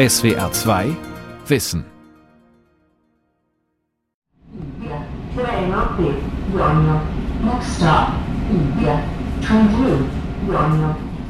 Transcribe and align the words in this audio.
SWR 0.00 0.50
2 0.50 0.96
Wissen. 1.46 1.84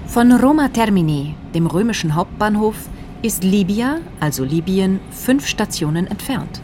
Von 0.06 0.32
Roma 0.32 0.68
Termini, 0.68 1.34
dem 1.52 1.66
römischen 1.66 2.14
Hauptbahnhof, 2.14 2.76
ist 3.22 3.42
Libya, 3.42 3.96
also 4.20 4.44
Libyen, 4.44 5.00
fünf 5.10 5.48
Stationen 5.48 6.06
entfernt. 6.06 6.62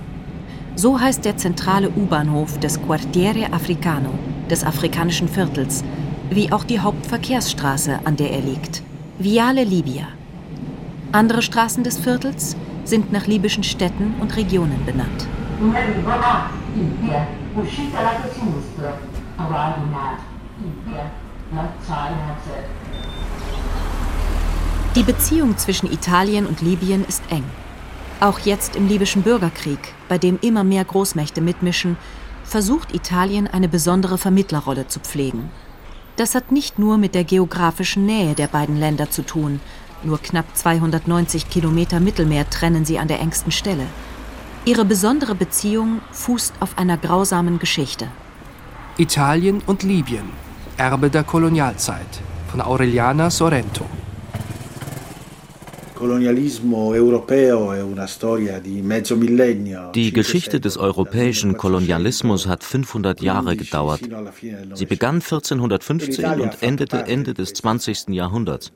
So 0.77 1.01
heißt 1.01 1.25
der 1.25 1.37
zentrale 1.37 1.91
U-Bahnhof 1.91 2.61
des 2.61 2.81
Quartiere 2.81 3.53
Africano, 3.53 4.17
des 4.49 4.63
afrikanischen 4.63 5.27
Viertels, 5.27 5.83
wie 6.31 6.53
auch 6.53 6.63
die 6.63 6.79
Hauptverkehrsstraße, 6.79 7.99
an 8.05 8.15
der 8.15 8.31
er 8.31 8.43
liegt. 8.43 8.85
Viale 9.19 9.65
Libya. 9.65 10.07
Andere 11.17 11.41
Straßen 11.41 11.83
des 11.83 11.97
Viertels 11.97 12.57
sind 12.85 13.11
nach 13.11 13.27
libyschen 13.27 13.65
Städten 13.65 14.17
und 14.21 14.37
Regionen 14.37 14.85
benannt. 14.85 15.27
Die 24.95 25.03
Beziehung 25.03 25.57
zwischen 25.57 25.91
Italien 25.91 26.45
und 26.47 26.61
Libyen 26.61 27.03
ist 27.09 27.23
eng. 27.31 27.45
Auch 28.21 28.41
jetzt 28.41 28.77
im 28.77 28.87
libyschen 28.87 29.23
Bürgerkrieg, 29.23 29.95
bei 30.11 30.19
dem 30.19 30.39
immer 30.43 30.65
mehr 30.65 30.85
Großmächte 30.85 31.41
mitmischen, 31.41 31.97
versucht 32.45 32.95
Italien 32.95 33.47
eine 33.47 33.69
besondere 33.69 34.19
Vermittlerrolle 34.19 34.89
zu 34.89 35.01
pflegen. 35.01 35.49
Das 36.17 36.35
hat 36.35 36.53
nicht 36.53 36.79
nur 36.79 36.99
mit 36.99 37.15
der 37.15 37.25
geografischen 37.25 38.05
Nähe 38.05 38.35
der 38.35 38.49
beiden 38.49 38.77
Länder 38.77 39.11
zu 39.11 39.23
tun. 39.23 39.61
Nur 40.03 40.19
knapp 40.19 40.57
290 40.57 41.49
Kilometer 41.49 42.01
Mittelmeer 42.01 42.49
trennen 42.49 42.85
sie 42.85 42.99
an 42.99 43.09
der 43.09 43.21
engsten 43.21 43.53
Stelle. 43.53 43.87
Ihre 44.65 44.85
besondere 44.85 45.35
Beziehung 45.35 46.01
fußt 46.13 46.55
auf 46.61 46.79
einer 46.79 46.97
grausamen 46.97 47.59
Geschichte. 47.59 48.09
Italien 48.99 49.63
und 49.67 49.83
Libyen, 49.83 50.31
Erbe 50.77 51.11
der 51.11 51.25
Kolonialzeit 51.25 52.21
von 52.51 52.61
Aureliana 52.61 53.31
Sorrento. 53.31 53.87
Die 59.95 60.13
Geschichte 60.13 60.61
des 60.61 60.77
europäischen 60.77 61.57
Kolonialismus 61.57 62.47
hat 62.47 62.65
500 62.65 63.21
Jahre 63.23 63.57
gedauert. 63.57 64.01
Sie 64.75 64.87
begann 64.87 65.17
1450 65.17 66.25
und 66.27 66.63
endete 66.63 66.99
Ende 67.07 67.35
des 67.35 67.55
20. 67.55 68.09
Jahrhunderts. 68.09 68.73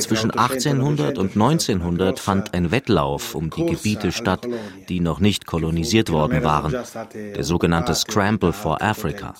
Zwischen 0.00 0.30
1800 0.32 1.18
und 1.18 1.32
1900 1.34 2.18
fand 2.18 2.54
ein 2.54 2.70
Wettlauf 2.70 3.34
um 3.34 3.50
die 3.50 3.66
Gebiete 3.66 4.10
statt, 4.10 4.48
die 4.88 5.00
noch 5.00 5.20
nicht 5.20 5.46
kolonisiert 5.46 6.10
worden 6.10 6.42
waren, 6.42 6.74
der 7.14 7.44
sogenannte 7.44 7.94
Scramble 7.94 8.52
for 8.52 8.82
Africa. 8.82 9.34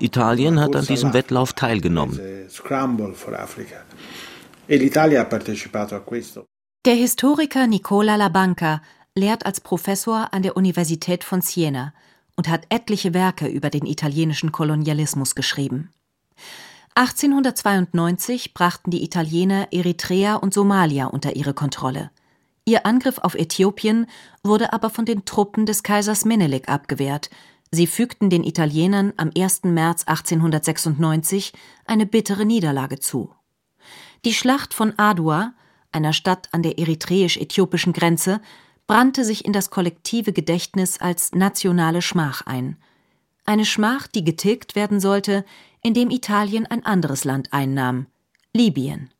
Italien 0.00 0.58
hat 0.60 0.74
an 0.74 0.86
diesem 0.86 1.12
Wettlauf 1.12 1.52
teilgenommen. 1.52 2.18
E 4.72 4.78
der 6.84 6.94
Historiker 6.94 7.66
Nicola 7.66 8.14
Labanca 8.14 8.82
lehrt 9.16 9.44
als 9.44 9.60
Professor 9.60 10.32
an 10.32 10.42
der 10.42 10.56
Universität 10.56 11.24
von 11.24 11.40
Siena 11.40 11.92
und 12.36 12.48
hat 12.48 12.66
etliche 12.68 13.12
Werke 13.12 13.48
über 13.48 13.68
den 13.68 13.84
italienischen 13.84 14.52
Kolonialismus 14.52 15.34
geschrieben. 15.34 15.90
1892 16.94 18.54
brachten 18.54 18.92
die 18.92 19.02
Italiener 19.02 19.66
Eritrea 19.72 20.36
und 20.36 20.54
Somalia 20.54 21.06
unter 21.06 21.34
ihre 21.34 21.52
Kontrolle. 21.52 22.12
Ihr 22.64 22.86
Angriff 22.86 23.18
auf 23.18 23.34
Äthiopien 23.34 24.06
wurde 24.44 24.72
aber 24.72 24.90
von 24.90 25.04
den 25.04 25.24
Truppen 25.24 25.66
des 25.66 25.82
Kaisers 25.82 26.24
Menelik 26.24 26.68
abgewehrt. 26.68 27.28
Sie 27.72 27.88
fügten 27.88 28.30
den 28.30 28.44
Italienern 28.44 29.14
am 29.16 29.32
1. 29.36 29.64
März 29.64 30.04
1896 30.06 31.54
eine 31.86 32.06
bittere 32.06 32.46
Niederlage 32.46 33.00
zu. 33.00 33.34
Die 34.24 34.34
Schlacht 34.34 34.74
von 34.74 34.92
Adua, 34.98 35.54
einer 35.92 36.12
Stadt 36.12 36.48
an 36.52 36.62
der 36.62 36.78
eritreisch-äthiopischen 36.78 37.92
Grenze, 37.92 38.40
brannte 38.86 39.24
sich 39.24 39.44
in 39.44 39.52
das 39.52 39.70
kollektive 39.70 40.32
Gedächtnis 40.32 41.00
als 41.00 41.32
nationale 41.32 42.02
Schmach 42.02 42.42
ein. 42.44 42.76
Eine 43.46 43.64
Schmach, 43.64 44.06
die 44.06 44.24
getilgt 44.24 44.76
werden 44.76 45.00
sollte, 45.00 45.44
indem 45.82 46.10
Italien 46.10 46.66
ein 46.66 46.84
anderes 46.84 47.24
Land 47.24 47.52
einnahm, 47.52 48.06
Libyen. 48.52 49.10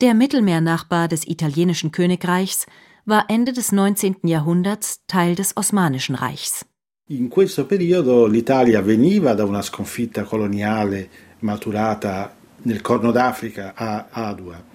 Der 0.00 0.14
Mittelmeernachbar 0.14 1.08
des 1.08 1.26
italienischen 1.26 1.90
Königreichs 1.92 2.66
war 3.04 3.26
Ende 3.28 3.52
des 3.52 3.72
19. 3.72 4.16
Jahrhunderts 4.22 5.02
Teil 5.06 5.34
des 5.34 5.56
Osmanischen 5.56 6.14
Reichs. 6.14 6.64
In 7.08 7.28
questo 7.28 7.64
periodo 7.64 8.26
l'Italia 8.26 8.80
veniva 8.80 9.34
da 9.34 9.44
una 9.44 9.62
sconfitta 9.62 10.24
coloniale 10.24 11.08
maturata 11.40 12.37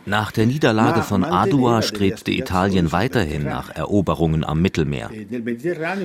nach 0.06 0.32
der 0.32 0.46
Niederlage 0.46 1.02
von 1.02 1.24
Adua 1.24 1.82
strebte 1.82 2.32
Italien 2.32 2.92
weiterhin 2.92 3.44
nach 3.44 3.70
Eroberungen 3.76 4.44
am 4.44 4.62
Mittelmeer. 4.62 5.10
E 5.12 5.28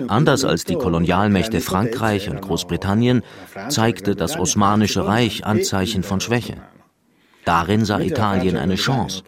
Anders 0.08 0.44
als 0.44 0.64
die 0.64 0.74
Kolonialmächte 0.74 1.60
Frankreich 1.60 2.30
und 2.30 2.40
Großbritannien 2.40 3.22
zeigte 3.68 4.14
das 4.14 4.38
Osmanische 4.38 5.06
Reich 5.06 5.44
Anzeichen 5.44 6.02
von 6.02 6.20
Schwäche. 6.20 6.56
Darin 7.48 7.86
sah 7.86 7.98
Italien 7.98 8.58
eine 8.58 8.74
Chance. 8.74 9.22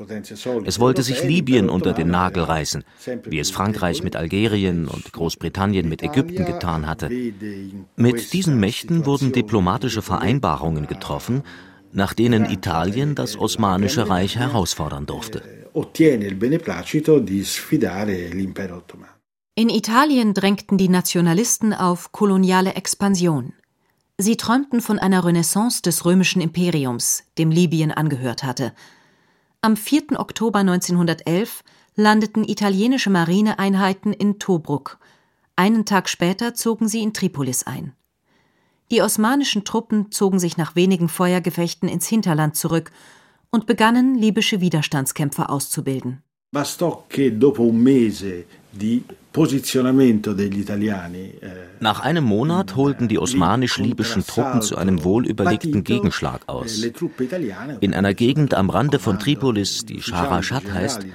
Es 0.66 0.78
wollte 0.78 1.02
sich 1.02 1.24
Libyen 1.24 1.70
unter 1.70 1.94
den 1.94 2.08
Nagel 2.08 2.42
reißen, 2.42 2.84
wie 3.24 3.38
es 3.38 3.50
Frankreich 3.50 4.02
mit 4.02 4.14
Algerien 4.14 4.88
und 4.88 5.10
Großbritannien 5.10 5.88
mit 5.88 6.02
Ägypten 6.02 6.44
getan 6.44 6.86
hatte. 6.86 7.08
Mit 7.96 8.34
diesen 8.34 8.60
Mächten 8.60 9.06
wurden 9.06 9.32
diplomatische 9.32 10.02
Vereinbarungen 10.02 10.86
getroffen, 10.86 11.44
nach 11.92 12.14
denen 12.14 12.50
Italien 12.50 13.14
das 13.14 13.38
Osmanische 13.38 14.08
Reich 14.08 14.36
herausfordern 14.36 15.06
durfte. 15.06 15.42
In 19.54 19.68
Italien 19.68 20.34
drängten 20.34 20.78
die 20.78 20.88
Nationalisten 20.88 21.74
auf 21.74 22.12
koloniale 22.12 22.74
Expansion. 22.74 23.52
Sie 24.18 24.36
träumten 24.36 24.80
von 24.80 24.98
einer 24.98 25.24
Renaissance 25.24 25.82
des 25.82 26.04
römischen 26.04 26.42
Imperiums, 26.42 27.24
dem 27.38 27.50
Libyen 27.50 27.90
angehört 27.90 28.44
hatte. 28.44 28.72
Am 29.62 29.76
4. 29.76 30.18
Oktober 30.18 30.60
1911 30.60 31.62
landeten 31.94 32.44
italienische 32.44 33.10
Marineeinheiten 33.10 34.12
in 34.12 34.38
Tobruk. 34.38 34.98
Einen 35.56 35.84
Tag 35.84 36.08
später 36.08 36.54
zogen 36.54 36.88
sie 36.88 37.02
in 37.02 37.12
Tripolis 37.12 37.64
ein. 37.64 37.92
Die 38.90 39.02
osmanischen 39.02 39.64
Truppen 39.64 40.10
zogen 40.10 40.40
sich 40.40 40.56
nach 40.56 40.74
wenigen 40.74 41.08
Feuergefechten 41.08 41.88
ins 41.88 42.08
Hinterland 42.08 42.56
zurück 42.56 42.90
und 43.50 43.66
begannen, 43.66 44.16
libysche 44.16 44.60
Widerstandskämpfer 44.60 45.48
auszubilden. 45.48 46.22
Eh, 46.52 46.64
nach 51.78 52.00
einem 52.00 52.24
Monat 52.24 52.74
holten 52.74 53.06
die 53.06 53.18
osmanisch-libyschen 53.20 54.26
Truppen 54.26 54.60
zu 54.60 54.76
einem 54.76 55.04
wohlüberlegten 55.04 55.84
Gegenschlag 55.84 56.40
aus. 56.48 56.84
In 57.80 57.94
einer 57.94 58.14
Gegend 58.14 58.54
am 58.54 58.70
Rande 58.70 58.98
von 58.98 59.20
Tripolis, 59.20 59.86
die 59.86 60.02
Sharashat 60.02 60.72
heißt, 60.72 61.06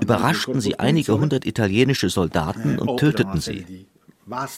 überraschten 0.00 0.60
sie 0.60 0.78
einige 0.78 1.18
hundert 1.18 1.44
italienische 1.44 2.10
Soldaten 2.10 2.78
und 2.78 3.00
töteten 3.00 3.40
sie. 3.40 3.88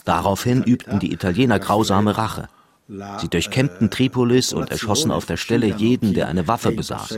Daraufhin 0.04 0.62
übten 0.62 0.98
die 0.98 1.12
Italiener 1.12 1.58
grausame 1.58 2.18
Rache. 2.18 2.48
Sie 2.88 3.28
durchkämmten 3.28 3.90
Tripolis 3.90 4.52
und 4.52 4.70
erschossen 4.70 5.10
auf 5.10 5.26
der 5.26 5.36
Stelle 5.36 5.66
jeden, 5.66 6.14
der 6.14 6.28
eine 6.28 6.46
Waffe 6.46 6.70
besaß. 6.70 7.10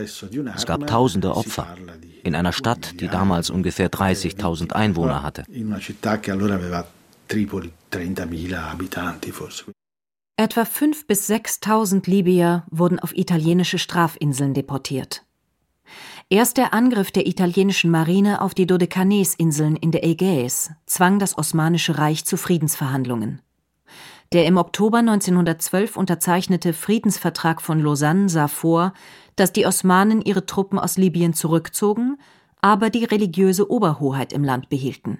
Es 0.55 0.65
gab 0.65 0.87
tausende 0.87 1.35
Opfer 1.35 1.75
in 2.23 2.35
einer 2.35 2.53
Stadt, 2.53 2.99
die 2.99 3.07
damals 3.07 3.49
ungefähr 3.49 3.91
30.000 3.91 4.73
Einwohner 4.73 5.21
hatte. 5.21 5.43
Etwa 10.37 10.61
5.000 10.61 11.07
bis 11.07 11.29
6.000 11.29 12.09
Libyer 12.09 12.65
wurden 12.71 12.99
auf 12.99 13.15
italienische 13.15 13.77
Strafinseln 13.77 14.53
deportiert. 14.53 15.23
Erst 16.29 16.57
der 16.57 16.73
Angriff 16.73 17.11
der 17.11 17.27
italienischen 17.27 17.91
Marine 17.91 18.41
auf 18.41 18.53
die 18.53 18.67
Dodekanesinseln 18.67 19.75
in 19.75 19.91
der 19.91 20.03
Ägäis 20.03 20.71
zwang 20.85 21.19
das 21.19 21.37
Osmanische 21.37 21.97
Reich 21.97 22.25
zu 22.25 22.37
Friedensverhandlungen. 22.37 23.41
Der 24.31 24.45
im 24.45 24.57
Oktober 24.57 24.99
1912 24.99 25.97
unterzeichnete 25.97 26.73
Friedensvertrag 26.73 27.61
von 27.61 27.79
Lausanne 27.79 28.29
sah 28.29 28.47
vor, 28.47 28.93
dass 29.35 29.51
die 29.51 29.65
Osmanen 29.65 30.21
ihre 30.21 30.45
Truppen 30.45 30.77
aus 30.77 30.97
Libyen 30.97 31.33
zurückzogen, 31.33 32.17
aber 32.61 32.91
die 32.91 33.05
religiöse 33.05 33.71
Oberhoheit 33.71 34.31
im 34.31 34.43
Land 34.43 34.69
behielten. 34.69 35.19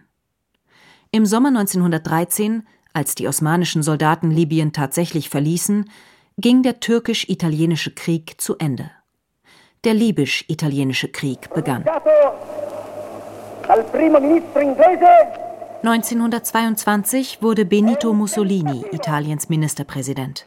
Im 1.12 1.26
Sommer 1.26 1.50
1913, 1.50 2.68
als 2.94 3.16
die 3.16 3.28
osmanischen 3.28 3.82
Soldaten 3.82 4.30
Libyen 4.30 4.74
tatsächlich 4.74 5.30
verließen, 5.30 5.90
ging 6.38 6.62
der 6.62 6.80
türkisch-italienische 6.80 7.92
Krieg 7.96 8.40
zu 8.40 8.58
Ende. 8.58 8.92
Der 9.86 9.96
libysch-italienische 9.96 11.08
Krieg 11.08 11.50
begann. 11.54 11.84
1922 15.82 17.42
wurde 17.42 17.64
Benito 17.64 18.14
Mussolini 18.14 18.84
Italiens 18.92 19.48
Ministerpräsident. 19.48 20.46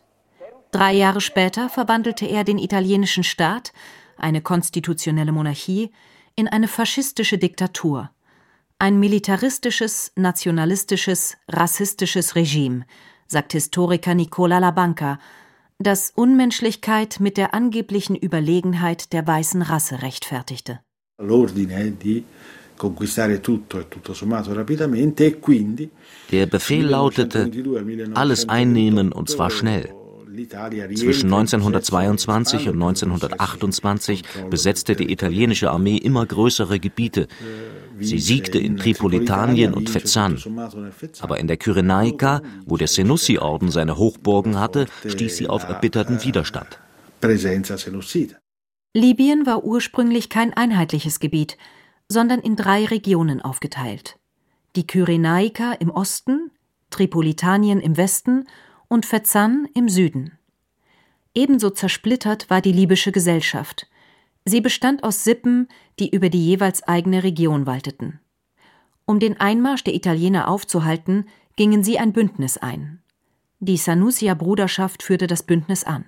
Drei 0.72 0.92
Jahre 0.92 1.22
später 1.22 1.70
verwandelte 1.70 2.26
er 2.26 2.44
den 2.44 2.58
italienischen 2.58 3.24
Staat, 3.24 3.72
eine 4.18 4.42
konstitutionelle 4.42 5.32
Monarchie, 5.32 5.90
in 6.34 6.48
eine 6.48 6.68
faschistische 6.68 7.38
Diktatur, 7.38 8.10
ein 8.78 9.00
militaristisches, 9.00 10.12
nationalistisches, 10.16 11.38
rassistisches 11.48 12.36
Regime, 12.36 12.84
sagt 13.26 13.52
Historiker 13.52 14.14
Nicola 14.14 14.58
Labanca, 14.58 15.18
das 15.78 16.12
Unmenschlichkeit 16.14 17.20
mit 17.20 17.38
der 17.38 17.54
angeblichen 17.54 18.16
Überlegenheit 18.16 19.14
der 19.14 19.26
weißen 19.26 19.62
Rasse 19.62 20.02
rechtfertigte. 20.02 20.80
E 22.82 22.88
der 26.30 26.46
Befehl 26.46 26.86
lautete, 26.86 27.50
alles 28.14 28.48
einnehmen 28.48 29.12
und 29.12 29.28
zwar 29.28 29.50
schnell. 29.50 29.94
Zwischen 30.94 31.32
1922 31.32 32.68
und 32.68 32.82
1928 32.82 34.22
besetzte 34.48 34.96
die 34.96 35.12
italienische 35.12 35.70
Armee 35.70 35.98
immer 35.98 36.24
größere 36.24 36.80
Gebiete. 36.80 37.28
Sie 38.00 38.18
siegte 38.18 38.58
in 38.58 38.78
Tripolitanien 38.78 39.74
und 39.74 39.90
Fezzan. 39.90 40.38
Aber 41.20 41.38
in 41.38 41.48
der 41.48 41.58
Kyrenaika, 41.58 42.40
wo 42.64 42.76
der 42.76 42.88
Senussi-Orden 42.88 43.70
seine 43.70 43.98
Hochburgen 43.98 44.58
hatte, 44.58 44.86
stieß 45.06 45.36
sie 45.36 45.48
auf 45.48 45.68
erbitterten 45.68 46.24
Widerstand. 46.24 46.78
Libyen 48.94 49.46
war 49.46 49.64
ursprünglich 49.64 50.28
kein 50.28 50.52
einheitliches 50.52 51.20
Gebiet, 51.20 51.56
sondern 52.08 52.40
in 52.40 52.56
drei 52.56 52.84
Regionen 52.84 53.40
aufgeteilt. 53.40 54.18
Die 54.76 54.86
Kyrenaika 54.86 55.72
im 55.72 55.90
Osten, 55.90 56.50
Tripolitanien 56.90 57.80
im 57.80 57.96
Westen 57.96 58.46
und 58.88 59.06
Fezzan 59.06 59.68
im 59.74 59.88
Süden. 59.88 60.38
Ebenso 61.34 61.70
zersplittert 61.70 62.50
war 62.50 62.60
die 62.60 62.72
libysche 62.72 63.12
Gesellschaft. 63.12 63.88
Sie 64.44 64.60
bestand 64.60 65.02
aus 65.04 65.24
Sippen, 65.24 65.68
die 65.98 66.10
über 66.10 66.28
die 66.28 66.44
jeweils 66.44 66.82
eigene 66.82 67.22
Region 67.22 67.66
walteten. 67.66 68.20
Um 69.06 69.18
den 69.18 69.40
Einmarsch 69.40 69.84
der 69.84 69.94
Italiener 69.94 70.48
aufzuhalten, 70.48 71.26
gingen 71.56 71.82
sie 71.82 71.98
ein 71.98 72.12
Bündnis 72.12 72.58
ein. 72.58 73.02
Die 73.60 73.76
Sanusia-Bruderschaft 73.76 75.02
führte 75.02 75.26
das 75.26 75.42
Bündnis 75.42 75.84
an. 75.84 76.04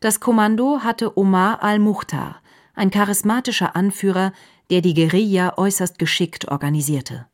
Das 0.00 0.20
Kommando 0.20 0.80
hatte 0.80 1.16
Omar 1.18 1.62
al-Mukhtar, 1.62 2.40
ein 2.74 2.90
charismatischer 2.90 3.76
Anführer, 3.76 4.32
der 4.70 4.80
die 4.80 4.94
Guerilla 4.94 5.58
äußerst 5.58 5.98
geschickt 5.98 6.48
organisierte. 6.48 7.26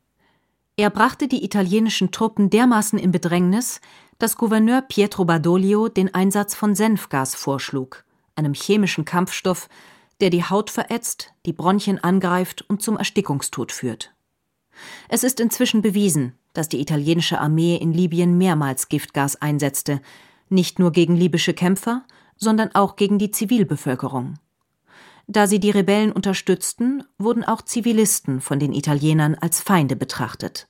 Er 0.77 0.91
brachte 0.91 1.29
die 1.29 1.45
italienischen 1.45 2.11
Truppen 2.11 2.51
dermaßen 2.51 2.99
in 2.99 3.13
Bedrängnis, 3.13 3.81
dass 4.19 4.37
Gouverneur 4.37 4.83
Pietro 4.83 5.25
Badoglio 5.25 5.89
den 5.89 6.13
Einsatz 6.15 6.55
von 6.55 6.75
Senfgas 6.75 7.35
vorschlug, 7.35 8.05
einem 8.35 8.55
chemischen 8.55 9.05
Kampfstoff, 9.05 9.69
der 10.21 10.31
die 10.31 10.45
Haut 10.45 10.71
verätzt, 10.71 11.33
die 11.45 11.53
Bronchien 11.53 12.03
angreift 12.03 12.65
und 12.69 12.83
zum 12.83 12.97
Erstickungstod 12.97 13.73
führt. 13.73 14.15
Es 15.09 15.25
ist 15.25 15.41
inzwischen 15.41 15.83
bewiesen, 15.83 16.35
dass 16.53 16.69
die 16.69 16.81
italienische 16.81 17.41
Armee 17.41 17.77
in 17.77 17.93
Libyen 17.93 18.39
mehrmals 18.39 18.89
Giftgas 18.89 19.37
einsetzte, 19.37 20.01
nicht 20.49 20.79
nur 20.79 20.93
gegen 20.93 21.17
libysche 21.17 21.55
Kämpfer, 21.55 22.05
sondern 22.37 22.75
auch 22.75 22.97
gegen 22.97 23.19
die 23.19 23.31
Zivilbevölkerung. 23.31 24.35
Da 25.29 25.47
sie 25.47 25.59
die 25.59 25.71
Rebellen 25.71 26.13
unterstützten, 26.13 27.03
wurden 27.19 27.45
auch 27.45 27.63
Zivilisten 27.63 28.41
von 28.41 28.59
den 28.59 28.73
Italienern 28.73 29.35
als 29.35 29.61
Feinde 29.61 29.97
betrachtet. 29.97 30.69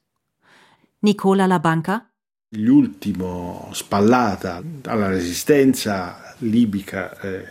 Nicola 1.01 1.47
Labanca 1.47 2.07
L'ultimo 2.55 3.69
spallata 3.73 4.63
alla 4.87 5.09
resistenza 5.09 6.35
libica 6.39 7.13
eh, 7.23 7.45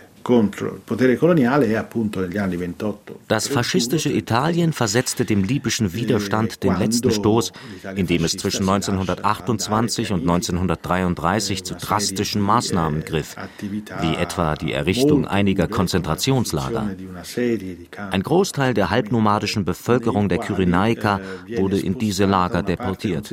das 3.28 3.48
faschistische 3.48 4.12
Italien 4.12 4.74
versetzte 4.74 5.24
dem 5.24 5.44
libyschen 5.44 5.94
Widerstand 5.94 6.64
den 6.64 6.80
letzten 6.80 7.12
Stoß, 7.12 7.52
indem 7.96 8.24
es 8.24 8.32
zwischen 8.32 8.68
1928 8.68 10.12
und 10.12 10.22
1933 10.22 11.64
zu 11.64 11.76
drastischen 11.76 12.42
Maßnahmen 12.42 13.06
griff, 13.06 13.36
wie 14.02 14.16
etwa 14.16 14.56
die 14.56 14.74
Errichtung 14.74 15.28
einiger 15.28 15.68
Konzentrationslager. 15.68 16.90
Ein 18.10 18.24
Großteil 18.24 18.74
der 18.74 18.90
halbnomadischen 18.90 19.64
Bevölkerung 19.64 20.28
der 20.28 20.40
Kyrenaika 20.40 21.22
wurde 21.56 21.80
in 21.80 22.00
diese 22.00 22.26
Lager 22.26 22.64
deportiert. 22.64 23.32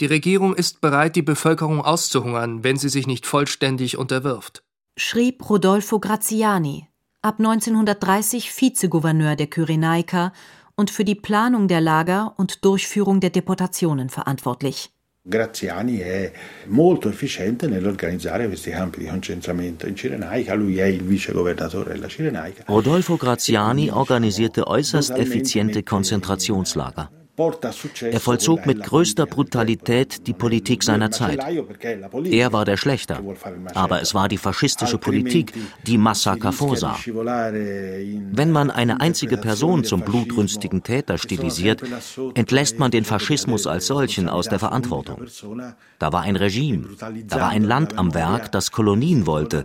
Die 0.00 0.06
Regierung 0.06 0.54
ist 0.54 0.80
bereit, 0.80 1.16
die 1.16 1.22
Bevölkerung 1.22 1.80
auszuhungern, 1.82 2.62
wenn 2.62 2.76
sie 2.76 2.88
sich 2.88 3.08
nicht 3.08 3.26
vollständig 3.26 3.98
unterwirft. 3.98 4.62
Schrieb 4.96 5.50
Rodolfo 5.50 5.98
Graziani, 5.98 6.86
ab 7.20 7.38
1930 7.38 8.52
Vizegouverneur 8.60 9.34
der 9.34 9.48
Kyrenaika 9.48 10.32
und 10.76 10.92
für 10.92 11.04
die 11.04 11.16
Planung 11.16 11.66
der 11.66 11.80
Lager 11.80 12.34
und 12.36 12.64
Durchführung 12.64 13.18
der 13.18 13.30
Deportationen 13.30 14.08
verantwortlich. 14.08 14.90
Graziani 15.28 15.98
è 15.98 16.32
molto 16.68 17.08
efficiente 17.08 17.66
nell'organizzare 17.66 18.46
questi 18.46 18.70
campi 18.70 19.00
di 19.00 19.06
concentramento 19.06 19.86
in 19.86 19.96
Cirenaica, 19.96 20.54
lui 20.54 20.78
è 20.78 20.86
il 20.86 21.02
vice 21.02 21.32
governatore 21.32 21.92
della 21.92 22.08
Cirenaica. 22.08 22.64
Rodolfo 22.68 23.16
Graziani 23.16 23.90
organisierte 23.90 24.66
äußerst 24.66 25.10
effiziente 25.18 25.82
Konzentrationslager. 25.82 27.17
Er 27.38 28.20
vollzog 28.20 28.66
mit 28.66 28.82
größter 28.82 29.26
Brutalität 29.26 30.26
die 30.26 30.32
Politik 30.32 30.82
seiner 30.82 31.10
Zeit. 31.12 31.38
Er 32.24 32.52
war 32.52 32.64
der 32.64 32.76
Schlechter, 32.76 33.22
aber 33.74 34.02
es 34.02 34.12
war 34.12 34.28
die 34.28 34.38
faschistische 34.38 34.98
Politik, 34.98 35.52
die 35.86 35.98
Massaker 35.98 36.52
vorsah. 36.52 36.96
Wenn 37.04 38.50
man 38.50 38.70
eine 38.72 39.00
einzige 39.00 39.36
Person 39.36 39.84
zum 39.84 40.00
blutrünstigen 40.00 40.82
Täter 40.82 41.16
stilisiert, 41.16 41.82
entlässt 42.34 42.78
man 42.80 42.90
den 42.90 43.04
Faschismus 43.04 43.66
als 43.68 43.86
solchen 43.86 44.28
aus 44.28 44.48
der 44.48 44.58
Verantwortung. 44.58 45.22
Da 46.00 46.12
war 46.12 46.22
ein 46.22 46.36
Regime, 46.36 46.88
da 47.26 47.36
war 47.36 47.50
ein 47.50 47.64
Land 47.64 47.96
am 47.98 48.14
Werk, 48.14 48.50
das 48.50 48.72
Kolonien 48.72 49.26
wollte 49.26 49.64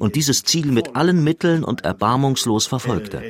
und 0.00 0.16
dieses 0.16 0.42
Ziel 0.42 0.66
mit 0.66 0.96
allen 0.96 1.22
Mitteln 1.22 1.62
und 1.62 1.84
erbarmungslos 1.84 2.66
verfolgte. 2.66 3.22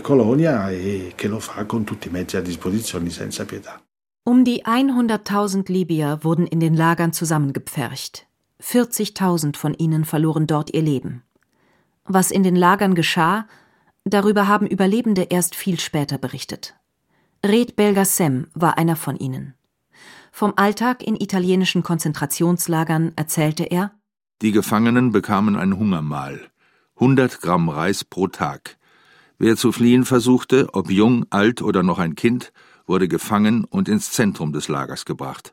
Colonia 0.00 0.70
e 0.70 1.12
che 1.14 1.28
lo 1.28 1.38
fa 1.40 1.64
con 1.64 1.84
tutti 1.84 2.08
i 2.08 2.10
mezzi 2.10 2.36
a 2.36 2.40
disposizione 2.40 3.10
senza 3.10 3.44
pietà. 3.44 3.80
Um 4.24 4.44
die 4.44 4.62
100.000 4.62 5.70
Libyer 5.70 6.22
wurden 6.22 6.46
in 6.46 6.60
den 6.60 6.76
Lagern 6.76 7.12
zusammengepfercht. 7.12 8.26
40.000 8.62 9.56
von 9.56 9.74
ihnen 9.74 10.04
verloren 10.04 10.46
dort 10.46 10.72
ihr 10.72 10.82
Leben. 10.82 11.24
Was 12.04 12.30
in 12.30 12.44
den 12.44 12.54
Lagern 12.54 12.94
geschah, 12.94 13.46
darüber 14.04 14.46
haben 14.46 14.68
Überlebende 14.68 15.22
erst 15.22 15.56
viel 15.56 15.80
später 15.80 16.18
berichtet. 16.18 16.76
Red 17.44 17.74
Belgasem 17.74 18.46
war 18.54 18.78
einer 18.78 18.94
von 18.94 19.16
ihnen. 19.16 19.54
Vom 20.30 20.52
Alltag 20.54 21.02
in 21.02 21.16
italienischen 21.16 21.82
Konzentrationslagern 21.82 23.12
erzählte 23.16 23.64
er: 23.64 23.90
Die 24.40 24.52
Gefangenen 24.52 25.10
bekamen 25.10 25.56
ein 25.56 25.76
Hungermahl. 25.76 26.50
100 26.94 27.40
Gramm 27.40 27.68
Reis 27.68 28.04
pro 28.04 28.28
Tag. 28.28 28.78
Wer 29.42 29.56
zu 29.56 29.72
fliehen 29.72 30.04
versuchte, 30.04 30.68
ob 30.72 30.88
jung, 30.88 31.26
alt 31.30 31.62
oder 31.62 31.82
noch 31.82 31.98
ein 31.98 32.14
Kind, 32.14 32.52
wurde 32.86 33.08
gefangen 33.08 33.64
und 33.64 33.88
ins 33.88 34.12
Zentrum 34.12 34.52
des 34.52 34.68
Lagers 34.68 35.04
gebracht. 35.04 35.52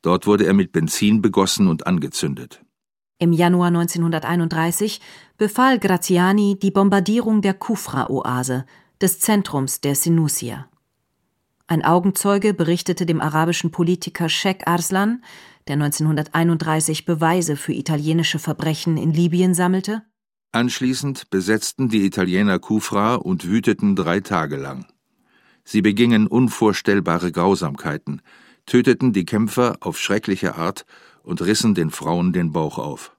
Dort 0.00 0.28
wurde 0.28 0.46
er 0.46 0.54
mit 0.54 0.70
Benzin 0.70 1.20
begossen 1.20 1.66
und 1.66 1.88
angezündet. 1.88 2.64
Im 3.18 3.32
Januar 3.32 3.66
1931 3.66 5.00
befahl 5.36 5.80
Graziani 5.80 6.56
die 6.56 6.70
Bombardierung 6.70 7.42
der 7.42 7.54
Kufra-Oase, 7.54 8.64
des 9.00 9.18
Zentrums 9.18 9.80
der 9.80 9.96
Sinusia. 9.96 10.68
Ein 11.66 11.84
Augenzeuge 11.84 12.54
berichtete 12.54 13.06
dem 13.06 13.20
arabischen 13.20 13.72
Politiker 13.72 14.28
Sheikh 14.28 14.70
Arslan, 14.70 15.24
der 15.66 15.74
1931 15.74 17.06
Beweise 17.06 17.56
für 17.56 17.72
italienische 17.72 18.38
Verbrechen 18.38 18.96
in 18.96 19.12
Libyen 19.12 19.52
sammelte, 19.52 20.02
Anschließend 20.54 21.30
besetzten 21.30 21.88
die 21.88 22.06
Italiener 22.06 22.60
Kufra 22.60 23.16
und 23.16 23.44
wüteten 23.44 23.96
drei 23.96 24.20
Tage 24.20 24.54
lang. 24.54 24.86
Sie 25.64 25.82
begingen 25.82 26.28
unvorstellbare 26.28 27.32
Grausamkeiten, 27.32 28.22
töteten 28.64 29.12
die 29.12 29.24
Kämpfer 29.24 29.78
auf 29.80 29.98
schreckliche 29.98 30.54
Art 30.54 30.86
und 31.24 31.42
rissen 31.42 31.74
den 31.74 31.90
Frauen 31.90 32.32
den 32.32 32.52
Bauch 32.52 32.78
auf. 32.78 33.16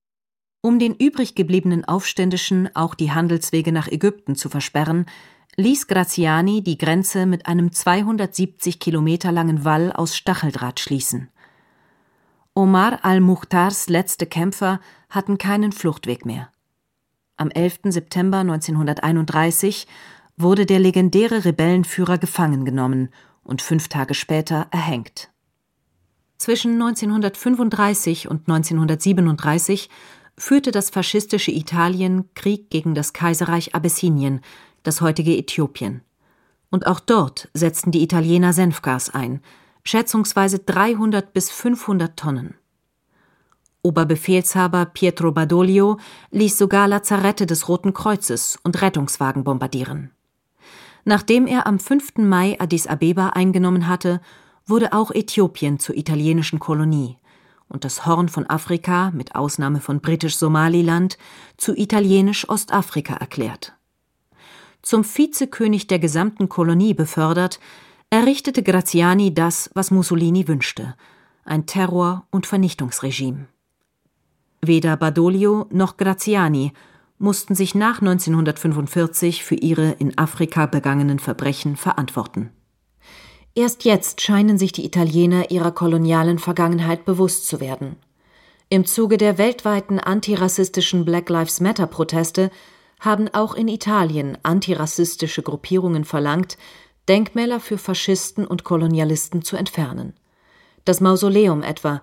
Um 0.61 0.79
den 0.79 0.95
übrig 0.95 1.35
gebliebenen 1.35 1.83
Aufständischen 1.83 2.73
auch 2.73 2.95
die 2.95 3.11
Handelswege 3.11 3.73
nach 3.73 3.89
Ägypten 3.89 4.37
zu 4.37 4.47
versperren, 4.47 5.05
ließ 5.57 5.87
Graziani 5.87 6.63
die 6.63 6.77
Grenze 6.77 7.25
mit 7.25 7.47
einem 7.47 7.73
270 7.73 8.79
Kilometer 8.79 9.33
langen 9.33 9.65
Wall 9.65 9.91
aus 9.91 10.15
Stacheldraht 10.15 10.79
schließen. 10.79 11.27
Omar 12.53 12.99
al-Mukhtars 13.03 13.89
letzte 13.89 14.25
Kämpfer 14.25 14.79
hatten 15.09 15.37
keinen 15.37 15.73
Fluchtweg 15.73 16.25
mehr. 16.25 16.49
Am 17.37 17.51
11. 17.51 17.79
September 17.89 18.39
1931 18.39 19.87
wurde 20.37 20.65
der 20.65 20.79
legendäre 20.79 21.43
Rebellenführer 21.43 22.17
gefangen 22.17 22.63
genommen 22.63 23.09
und 23.43 23.61
fünf 23.61 23.89
Tage 23.89 24.13
später 24.13 24.67
erhängt. 24.71 25.29
Zwischen 26.37 26.73
1935 26.73 28.29
und 28.29 28.47
1937 28.47 29.89
führte 30.37 30.71
das 30.71 30.89
faschistische 30.89 31.51
Italien 31.51 32.29
Krieg 32.35 32.69
gegen 32.69 32.95
das 32.95 33.11
Kaiserreich 33.11 33.75
Abessinien, 33.75 34.41
das 34.83 35.01
heutige 35.01 35.35
Äthiopien. 35.37 36.01
Und 36.69 36.87
auch 36.87 36.99
dort 36.99 37.49
setzten 37.53 37.91
die 37.91 38.03
Italiener 38.03 38.53
Senfgas 38.53 39.09
ein, 39.09 39.41
schätzungsweise 39.83 40.59
300 40.59 41.33
bis 41.33 41.51
500 41.51 42.17
Tonnen. 42.17 42.55
Oberbefehlshaber 43.85 44.87
Pietro 44.87 45.31
Badoglio 45.31 45.99
ließ 46.31 46.57
sogar 46.57 46.87
Lazarette 46.87 47.45
des 47.45 47.69
Roten 47.69 47.93
Kreuzes 47.93 48.57
und 48.63 48.81
Rettungswagen 48.81 49.43
bombardieren. 49.43 50.09
Nachdem 51.03 51.45
er 51.45 51.67
am 51.67 51.77
5. 51.77 52.17
Mai 52.17 52.59
Addis 52.59 52.87
Abeba 52.87 53.29
eingenommen 53.29 53.87
hatte, 53.87 54.21
wurde 54.65 54.91
auch 54.91 55.11
Äthiopien 55.11 55.77
zur 55.77 55.95
italienischen 55.95 56.57
Kolonie 56.57 57.17
und 57.67 57.85
das 57.85 58.07
Horn 58.07 58.27
von 58.27 58.49
Afrika 58.49 59.11
mit 59.11 59.35
Ausnahme 59.35 59.81
von 59.81 60.01
britisch-Somaliland 60.01 61.19
zu 61.57 61.75
italienisch-Ostafrika 61.75 63.13
erklärt. 63.13 63.75
Zum 64.81 65.03
Vizekönig 65.03 65.85
der 65.85 65.99
gesamten 65.99 66.49
Kolonie 66.49 66.95
befördert, 66.95 67.59
errichtete 68.09 68.63
Graziani 68.63 69.31
das, 69.31 69.69
was 69.75 69.91
Mussolini 69.91 70.47
wünschte, 70.47 70.95
ein 71.43 71.67
Terror- 71.67 72.25
und 72.31 72.47
Vernichtungsregime. 72.47 73.47
Weder 74.67 74.97
Badoglio 74.97 75.67
noch 75.71 75.97
Graziani 75.97 76.73
mussten 77.17 77.55
sich 77.55 77.75
nach 77.75 78.01
1945 78.01 79.43
für 79.43 79.55
ihre 79.55 79.91
in 79.99 80.17
Afrika 80.17 80.65
begangenen 80.65 81.19
Verbrechen 81.19 81.75
verantworten. 81.75 82.51
Erst 83.53 83.85
jetzt 83.85 84.21
scheinen 84.21 84.57
sich 84.57 84.73
die 84.73 84.85
Italiener 84.85 85.49
ihrer 85.49 85.71
kolonialen 85.71 86.39
Vergangenheit 86.39 87.05
bewusst 87.05 87.47
zu 87.47 87.61
werden. 87.61 87.95
Im 88.67 88.85
Zuge 88.85 89.17
der 89.17 89.37
weltweiten 89.37 89.99
antirassistischen 89.99 91.05
Black 91.05 91.29
Lives 91.29 91.61
Matter 91.61 91.87
Proteste 91.87 92.51
haben 92.99 93.29
auch 93.33 93.55
in 93.55 93.67
Italien 93.67 94.37
antirassistische 94.43 95.41
Gruppierungen 95.41 96.03
verlangt, 96.03 96.57
Denkmäler 97.07 97.59
für 97.59 97.77
Faschisten 97.77 98.45
und 98.45 98.63
Kolonialisten 98.63 99.43
zu 99.43 99.55
entfernen. 99.55 100.13
Das 100.83 100.99
Mausoleum 100.99 101.61
etwa, 101.63 102.01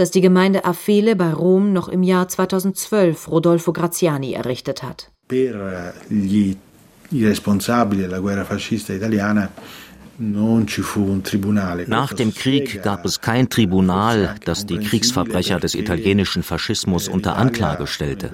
das 0.00 0.10
die 0.10 0.22
Gemeinde 0.22 0.64
Affele 0.64 1.14
bei 1.14 1.30
Rom 1.30 1.74
noch 1.74 1.88
im 1.88 2.02
Jahr 2.02 2.26
2012 2.26 3.28
Rodolfo 3.28 3.72
Graziani 3.72 4.32
errichtet 4.32 4.82
hat. 4.82 5.10
Per 5.28 5.94
gli 6.08 7.26
responsabili 7.26 8.02
della 8.02 8.20
guerra 8.20 8.44
fascista 8.44 8.92
italiana 8.92 9.50
nach 10.22 12.12
dem 12.12 12.34
Krieg 12.34 12.82
gab 12.82 13.06
es 13.06 13.22
kein 13.22 13.48
Tribunal, 13.48 14.34
das 14.44 14.66
die 14.66 14.76
Kriegsverbrecher 14.76 15.58
des 15.58 15.74
italienischen 15.74 16.42
Faschismus 16.42 17.08
unter 17.08 17.38
Anklage 17.38 17.86
stellte. 17.86 18.30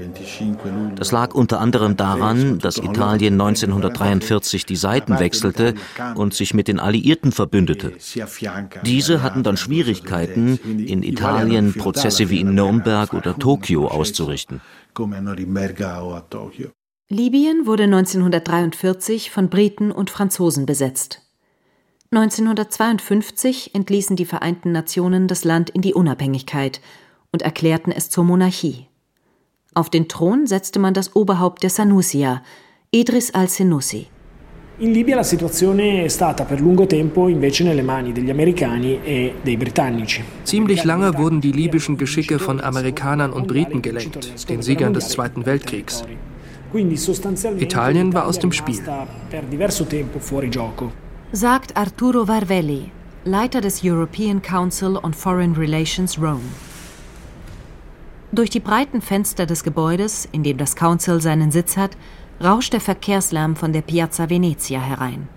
Das 0.96 1.12
lag 1.12 1.32
unter 1.32 1.60
anderem 1.60 1.96
daran, 1.96 2.58
dass 2.58 2.78
Italien 2.78 3.34
1943 3.34 4.66
die 4.66 4.74
Seiten 4.74 5.20
wechselte 5.20 5.74
und 6.16 6.34
sich 6.34 6.54
mit 6.54 6.66
den 6.66 6.80
Alliierten 6.80 7.30
verbündete. 7.30 7.92
Diese 8.84 9.22
hatten 9.22 9.44
dann 9.44 9.56
Schwierigkeiten, 9.56 10.58
in 10.64 11.04
Italien 11.04 11.72
Prozesse 11.72 12.30
wie 12.30 12.40
in 12.40 12.52
Nürnberg 12.54 13.14
oder 13.14 13.38
Tokio 13.38 13.86
auszurichten. 13.86 14.60
Libyen 17.08 17.66
wurde 17.66 17.84
1943 17.84 19.30
von 19.30 19.48
Briten 19.48 19.92
und 19.92 20.10
Franzosen 20.10 20.66
besetzt. 20.66 21.25
1952 22.10 23.74
entließen 23.74 24.16
die 24.16 24.26
Vereinten 24.26 24.70
Nationen 24.70 25.26
das 25.26 25.44
Land 25.44 25.70
in 25.70 25.82
die 25.82 25.94
Unabhängigkeit 25.94 26.80
und 27.32 27.42
erklärten 27.42 27.90
es 27.90 28.10
zur 28.10 28.24
Monarchie. 28.24 28.86
Auf 29.74 29.90
den 29.90 30.08
Thron 30.08 30.46
setzte 30.46 30.78
man 30.78 30.94
das 30.94 31.16
Oberhaupt 31.16 31.62
der 31.62 31.70
Sanusia, 31.70 32.42
Idris 32.90 33.34
al-Senussi. 33.34 34.06
In 34.78 34.92
Libia 34.92 35.16
la 35.16 35.22
situazione 35.22 36.04
è 36.04 36.08
stata 36.08 36.44
per 36.44 36.60
lungo 36.60 36.86
tempo 36.86 37.28
invece 37.28 37.64
nelle 37.64 37.82
mani 37.82 38.12
degli 38.12 38.30
americani 38.30 39.00
e 39.02 39.34
dei 39.42 39.56
britannici. 39.56 40.22
Ziemlich 40.44 40.84
lange 40.84 41.16
wurden 41.16 41.40
die 41.40 41.52
libyschen 41.52 41.96
Geschicke 41.96 42.38
von 42.38 42.60
Amerikanern 42.60 43.32
und 43.32 43.48
Briten 43.48 43.80
gelenkt, 43.80 44.48
den 44.50 44.60
Siegern 44.62 44.92
des 44.92 45.08
Zweiten 45.08 45.46
Weltkriegs. 45.46 46.04
Italien 47.58 48.12
war 48.12 48.26
aus 48.26 48.38
dem 48.38 48.52
Spiel 48.52 48.82
sagt 51.32 51.76
Arturo 51.76 52.28
Varvelli, 52.28 52.90
Leiter 53.24 53.60
des 53.60 53.82
European 53.82 54.40
Council 54.40 54.96
on 55.02 55.12
Foreign 55.12 55.54
Relations 55.54 56.18
Rome. 56.20 56.44
Durch 58.30 58.50
die 58.50 58.60
breiten 58.60 59.00
Fenster 59.00 59.44
des 59.44 59.64
Gebäudes, 59.64 60.28
in 60.30 60.44
dem 60.44 60.56
das 60.56 60.76
Council 60.76 61.20
seinen 61.20 61.50
Sitz 61.50 61.76
hat, 61.76 61.96
rauscht 62.42 62.72
der 62.72 62.80
Verkehrslärm 62.80 63.56
von 63.56 63.72
der 63.72 63.82
Piazza 63.82 64.30
Venezia 64.30 64.80
herein. 64.80 65.28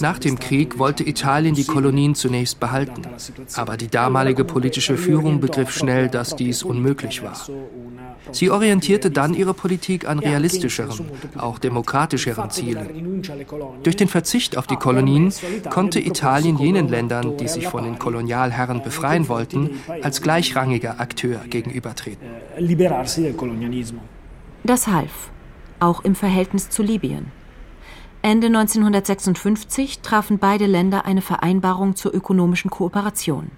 Nach 0.00 0.18
dem 0.18 0.38
Krieg 0.38 0.78
wollte 0.78 1.08
Italien 1.08 1.54
die 1.54 1.64
Kolonien 1.64 2.14
zunächst 2.14 2.60
behalten, 2.60 3.02
aber 3.54 3.76
die 3.76 3.88
damalige 3.88 4.44
politische 4.44 4.96
Führung 4.96 5.40
begriff 5.40 5.70
schnell, 5.70 6.08
dass 6.08 6.36
dies 6.36 6.62
unmöglich 6.62 7.22
war. 7.22 7.36
Sie 8.30 8.50
orientierte 8.50 9.10
dann 9.10 9.34
ihre 9.34 9.54
Politik 9.54 10.08
an 10.08 10.18
realistischeren, 10.18 11.06
auch 11.36 11.58
demokratischeren 11.58 12.50
Zielen. 12.50 13.22
Durch 13.82 13.96
den 13.96 14.08
Verzicht 14.08 14.56
auf 14.56 14.66
die 14.66 14.76
Kolonien 14.76 15.32
konnte 15.70 16.00
Italien 16.00 16.58
jenen 16.58 16.88
Ländern, 16.88 17.36
die 17.36 17.48
sich 17.48 17.66
von 17.66 17.84
den 17.84 17.98
Kolonialherren 17.98 18.82
befreien 18.82 19.28
wollten, 19.28 19.80
als 20.02 20.22
gleichrangiger 20.22 21.00
Akteur 21.00 21.40
gegenübertreten. 21.48 22.26
Das 24.64 24.86
half, 24.86 25.30
auch 25.80 26.04
im 26.04 26.14
Verhältnis 26.14 26.70
zu 26.70 26.82
Libyen. 26.82 27.41
Ende 28.24 28.46
1956 28.46 29.98
trafen 29.98 30.38
beide 30.38 30.66
Länder 30.66 31.04
eine 31.04 31.22
Vereinbarung 31.22 31.96
zur 31.96 32.14
ökonomischen 32.14 32.70
Kooperation. 32.70 33.50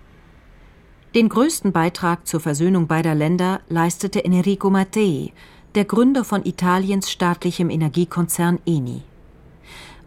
Den 1.14 1.28
größten 1.28 1.71
Beitrag 1.71 2.26
zur 2.26 2.40
Versöhnung 2.40 2.87
beider 2.87 3.14
Länder 3.14 3.61
leistete 3.68 4.25
Enrico 4.25 4.71
Mattei, 4.71 5.35
der 5.75 5.85
Gründer 5.85 6.25
von 6.25 6.47
Italiens 6.47 7.11
staatlichem 7.11 7.68
Energiekonzern 7.68 8.59
Eni. 8.64 9.02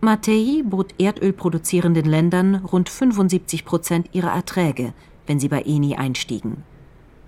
Mattei 0.01 0.63
bot 0.65 0.95
erdölproduzierenden 0.97 2.05
Ländern 2.05 2.55
rund 2.55 2.89
75 2.89 3.63
Prozent 3.63 4.09
ihrer 4.13 4.31
Erträge, 4.31 4.93
wenn 5.27 5.39
sie 5.39 5.49
bei 5.49 5.61
Eni 5.61 5.95
einstiegen. 5.97 6.63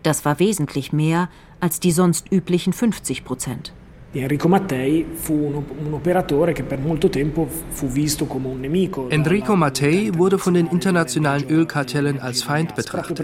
Das 0.01 0.25
war 0.25 0.39
wesentlich 0.39 0.93
mehr 0.93 1.29
als 1.59 1.79
die 1.79 1.91
sonst 1.91 2.31
üblichen 2.31 2.73
50 2.73 3.23
Prozent 3.23 3.71
Enrico 4.11 4.47
Mattei 4.47 5.05
fu 5.13 5.33
un, 5.33 5.63
un 5.85 5.93
operatore 5.93 6.51
che 6.51 6.63
per 6.63 6.79
molto 6.79 7.09
tempo 7.09 7.47
fu 7.47 7.87
visto 7.87 8.25
come 8.25 8.47
un 8.47 8.59
nemico. 8.59 9.07
Enrico 9.11 9.55
Mattei 9.55 10.09
wurde 10.11 10.39
von 10.39 10.53
den 10.53 10.67
internationalen 10.71 11.47
Ölkartellen 11.47 12.19
als 12.19 12.41
Feind 12.41 12.73
betrachtet, 12.73 13.19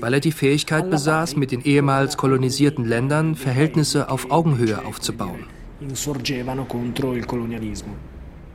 weil 0.00 0.14
er 0.14 0.20
die 0.20 0.32
Fähigkeit 0.32 0.90
besaß, 0.90 1.36
mit 1.36 1.52
den 1.52 1.60
ehemals 1.60 2.16
kolonisierten 2.16 2.84
Ländern 2.84 3.36
Verhältnisse 3.36 4.10
auf 4.10 4.28
Augenhöhe 4.32 4.84
aufzubauen. 4.84 5.44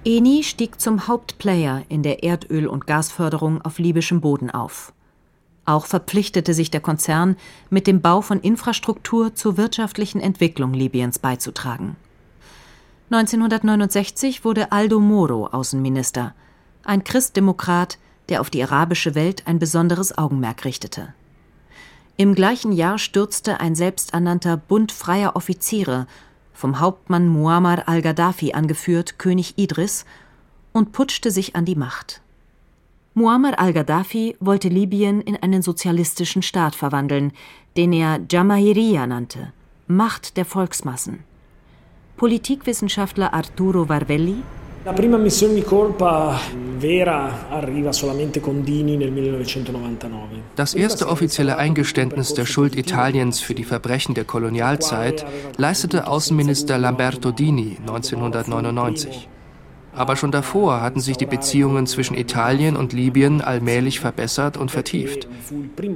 Eni 0.06 0.44
stieg 0.44 0.82
zum 0.82 1.08
Hauptplayer 1.08 1.84
in 1.88 2.04
der 2.04 2.24
Erdöl- 2.24 2.68
und 2.68 2.86
Gasförderung 2.88 3.62
auf 3.62 3.80
libyschem 3.80 4.20
Boden 4.20 4.50
auf. 4.50 4.92
Auch 5.66 5.86
verpflichtete 5.86 6.54
sich 6.54 6.72
der 6.72 6.82
Konzern, 6.82 7.38
mit 7.70 7.88
dem 7.88 8.02
Bau 8.02 8.22
von 8.22 8.40
Infrastruktur 8.42 9.34
zur 9.34 9.58
wirtschaftlichen 9.58 10.20
Entwicklung 10.20 10.74
Libyens 10.74 11.20
beizutragen. 11.20 11.96
1969 13.10 14.44
wurde 14.44 14.72
Aldo 14.72 15.00
Moro 15.00 15.48
Außenminister, 15.48 16.34
ein 16.84 17.04
Christdemokrat, 17.04 17.98
der 18.30 18.42
auf 18.42 18.50
die 18.50 18.64
arabische 18.64 19.16
Welt 19.16 19.44
ein 19.46 19.60
besonderes 19.60 20.18
Augenmerk 20.18 20.66
richtete. 20.66 21.14
Im 22.18 22.36
gleichen 22.36 22.72
Jahr 22.72 22.98
stürzte 22.98 23.60
ein 23.60 23.76
selbsternannter 23.76 24.58
Bund 24.58 24.92
freier 24.92 25.36
Offiziere, 25.36 26.08
vom 26.54 26.80
Hauptmann 26.80 27.28
Muammar 27.28 27.88
al-Gaddafi 27.88 28.54
angeführt, 28.54 29.18
König 29.18 29.58
Idris, 29.58 30.06
und 30.72 30.92
putschte 30.92 31.32
sich 31.32 31.56
an 31.56 31.66
die 31.66 31.76
Macht. 31.76 32.22
Muammar 33.16 33.60
al-Gaddafi 33.60 34.36
wollte 34.40 34.70
Libyen 34.70 35.22
in 35.22 35.36
einen 35.36 35.62
sozialistischen 35.62 36.42
Staat 36.42 36.74
verwandeln, 36.74 37.32
den 37.78 37.94
er 37.94 38.20
Jamahiriya 38.30 39.06
nannte, 39.06 39.54
Macht 39.86 40.36
der 40.36 40.46
Volksmassen. 40.46 41.20
Politikwissenschaftler 42.18 43.34
Arturo 43.34 43.88
Varvelli 43.88 44.42
La 44.86 44.92
prima 44.92 45.18
missione 45.18 45.54
di 45.54 45.62
colpa 45.62 46.38
vera 46.78 47.50
arriva 47.50 47.94
solamente 47.94 48.42
con 48.42 48.64
Dini 48.64 48.98
nel 48.98 49.12
1999. 49.12 50.42
Das 50.56 50.74
erste 50.74 51.08
offizielle 51.08 51.58
Eingeständnis 51.58 52.34
der 52.34 52.46
Schuld 52.46 52.76
Italiens 52.76 53.40
für 53.40 53.54
die 53.54 53.64
Verbrechen 53.64 54.14
der 54.14 54.26
Kolonialzeit 54.26 55.26
leistete 55.56 56.08
Außenminister 56.08 56.78
Lamberto 56.78 57.32
Dini 57.32 57.78
1999. 57.80 59.30
Aber 59.96 60.16
schon 60.16 60.32
davor 60.32 60.82
hatten 60.82 61.00
sich 61.00 61.18
die 61.18 61.26
Beziehungen 61.26 61.86
zwischen 61.88 62.16
Italien 62.16 62.76
und 62.76 62.94
Libyen 62.94 63.42
allmählich 63.42 64.00
verbessert 64.00 64.58
und 64.58 64.72
vertieft. 64.72 65.28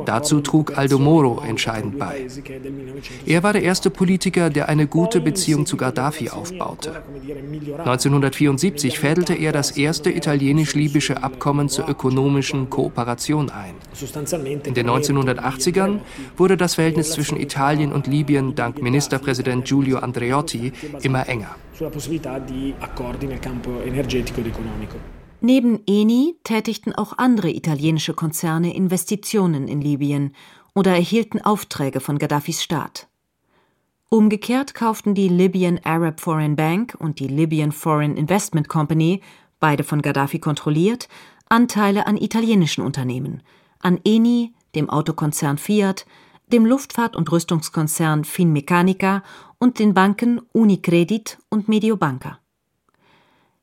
Dazu 0.05 0.41
trug 0.41 0.77
Aldo 0.77 0.99
Moro 0.99 1.41
entscheidend 1.41 1.97
bei. 1.97 2.27
Er 3.25 3.43
war 3.43 3.53
der 3.53 3.63
erste 3.63 3.89
Politiker, 3.89 4.49
der 4.49 4.69
eine 4.69 4.87
gute 4.87 5.19
Beziehung 5.19 5.65
zu 5.65 5.77
Gaddafi 5.77 6.29
aufbaute. 6.29 7.01
1974 7.79 8.99
fädelte 8.99 9.33
er 9.33 9.51
das 9.51 9.71
erste 9.71 10.11
italienisch-libysche 10.11 11.23
Abkommen 11.23 11.69
zur 11.69 11.89
ökonomischen 11.89 12.69
Kooperation 12.69 13.49
ein. 13.49 13.73
In 14.63 14.73
den 14.73 14.89
1980ern 14.89 15.99
wurde 16.35 16.57
das 16.57 16.75
Verhältnis 16.75 17.11
zwischen 17.11 17.39
Italien 17.39 17.91
und 17.91 18.07
Libyen 18.07 18.55
dank 18.55 18.81
Ministerpräsident 18.81 19.65
Giulio 19.65 19.99
Andreotti 19.99 20.71
immer 21.01 21.27
enger 21.27 21.55
sulla 21.77 21.89
possibilità 21.91 22.39
di 22.39 22.73
accordi 22.79 23.27
nel 23.27 23.37
campo 23.37 23.83
energetico 23.83 24.39
ed 24.39 24.47
economico. 24.47 24.97
Neben 25.41 25.83
Eni 25.85 26.35
tätigten 26.41 26.91
auch 26.95 27.13
andere 27.17 27.51
italienische 27.51 28.15
Konzerne 28.15 28.73
Investitionen 28.73 29.67
in 29.67 29.81
Libyen 29.81 30.33
oder 30.73 30.95
erhielten 30.95 31.39
Aufträge 31.39 31.99
von 31.99 32.17
Gaddafis 32.17 32.63
Staat. 32.63 33.07
Umgekehrt 34.09 34.73
kauften 34.73 35.13
die 35.13 35.27
Libyan 35.27 35.79
Arab 35.83 36.19
Foreign 36.19 36.55
Bank 36.55 36.95
und 36.97 37.19
die 37.19 37.27
Libyan 37.27 37.71
Foreign 37.71 38.17
Investment 38.17 38.67
Company, 38.69 39.21
beide 39.59 39.83
von 39.83 40.01
Gaddafi 40.01 40.39
kontrolliert, 40.39 41.07
Anteile 41.47 42.07
an 42.07 42.17
italienischen 42.17 42.83
Unternehmen, 42.83 43.43
an 43.79 43.99
Eni, 44.03 44.53
dem 44.73 44.89
Autokonzern 44.89 45.59
Fiat, 45.59 46.07
dem 46.47 46.65
Luftfahrt- 46.65 47.15
und 47.15 47.31
Rüstungskonzern 47.31 48.23
Finmeccanica 48.23 49.23
und 49.59 49.79
den 49.79 49.93
Banken 49.93 50.41
Unicredit 50.53 51.37
und 51.49 51.67
Mediobanca. 51.67 52.39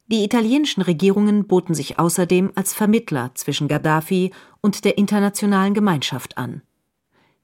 Die 0.06 0.22
italienischen 0.22 0.82
Regierungen 0.82 1.46
boten 1.46 1.74
sich 1.74 1.98
außerdem 1.98 2.52
als 2.54 2.74
Vermittler 2.74 3.30
zwischen 3.34 3.68
Gaddafi 3.68 4.32
und 4.60 4.84
der 4.84 4.98
internationalen 4.98 5.72
Gemeinschaft 5.72 6.36
an. 6.36 6.62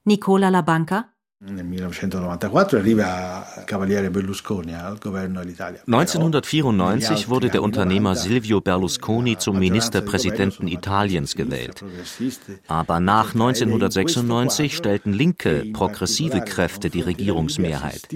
Nicola 0.05 0.51
Labanca 0.51 1.09
nel 1.43 1.65
1994 1.65 2.79
arriva 2.79 3.47
Cavaliere 3.65 4.11
Berlusconi 4.11 4.75
al 4.75 4.99
governo 4.99 5.41
dell'Italia. 5.41 5.81
1994 5.87 7.31
wurde 7.31 7.49
der 7.49 7.63
Unternehmer 7.63 8.15
Silvio 8.15 8.61
Berlusconi 8.61 9.39
zum 9.39 9.59
Ministerpräsidenten 9.59 10.69
Italiens 10.69 11.35
gewählt. 11.35 11.83
Aber 12.67 13.01
nach 13.01 13.33
1996 13.33 14.77
stellten 14.77 15.15
linke, 15.15 15.65
progressive 15.73 16.43
Kräfte 16.43 16.91
die 16.91 17.01
Regierungsmehrheit. 17.01 18.07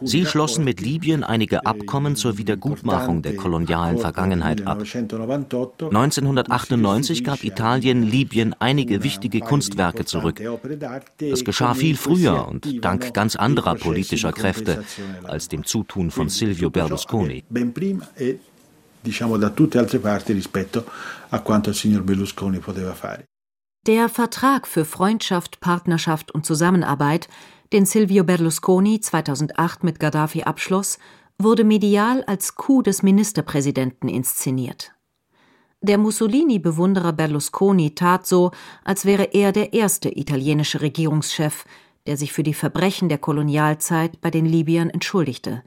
Sie 0.00 0.24
schlossen 0.24 0.64
mit 0.64 0.80
Libyen 0.80 1.22
einige 1.22 1.66
Abkommen 1.66 2.16
zur 2.16 2.38
Wiedergutmachung 2.38 3.20
der 3.20 3.36
kolonialen 3.36 3.98
Vergangenheit 3.98 4.66
ab. 4.66 4.78
1998 4.80 7.24
gab 7.24 7.44
Italien 7.44 8.04
Libyen 8.04 8.56
einige 8.58 9.02
wichtige 9.02 9.40
Kunstwerke 9.40 10.06
zurück. 10.06 10.40
Das 11.18 11.44
geschah 11.44 11.74
viel 11.74 11.98
früher 11.98 12.53
und 12.54 12.84
dank 12.84 13.12
ganz 13.14 13.36
anderer 13.36 13.74
politischer 13.74 14.32
Kräfte 14.32 14.84
als 15.24 15.48
dem 15.48 15.64
Zutun 15.64 16.10
von 16.10 16.28
Silvio 16.28 16.70
Berlusconi. 16.70 17.44
Der 23.86 24.08
Vertrag 24.08 24.66
für 24.66 24.84
Freundschaft, 24.84 25.60
Partnerschaft 25.60 26.30
und 26.30 26.46
Zusammenarbeit, 26.46 27.28
den 27.72 27.86
Silvio 27.86 28.24
Berlusconi 28.24 29.00
2008 29.00 29.84
mit 29.84 30.00
Gaddafi 30.00 30.44
abschloss, 30.44 30.98
wurde 31.38 31.64
medial 31.64 32.22
als 32.24 32.54
Coup 32.54 32.84
des 32.84 33.02
Ministerpräsidenten 33.02 34.08
inszeniert. 34.08 34.92
Der 35.82 35.98
Mussolini-Bewunderer 35.98 37.12
Berlusconi 37.12 37.94
tat 37.94 38.26
so, 38.26 38.52
als 38.84 39.04
wäre 39.04 39.34
er 39.34 39.52
der 39.52 39.74
erste 39.74 40.08
italienische 40.08 40.80
Regierungschef, 40.80 41.66
der 42.06 42.16
sich 42.16 42.32
für 42.32 42.42
die 42.42 42.54
Verbrechen 42.54 43.08
der 43.08 43.18
Kolonialzeit 43.18 44.20
bei 44.20 44.30
den 44.30 44.46
Libyern 44.46 44.90
entschuldigte. 44.90 45.62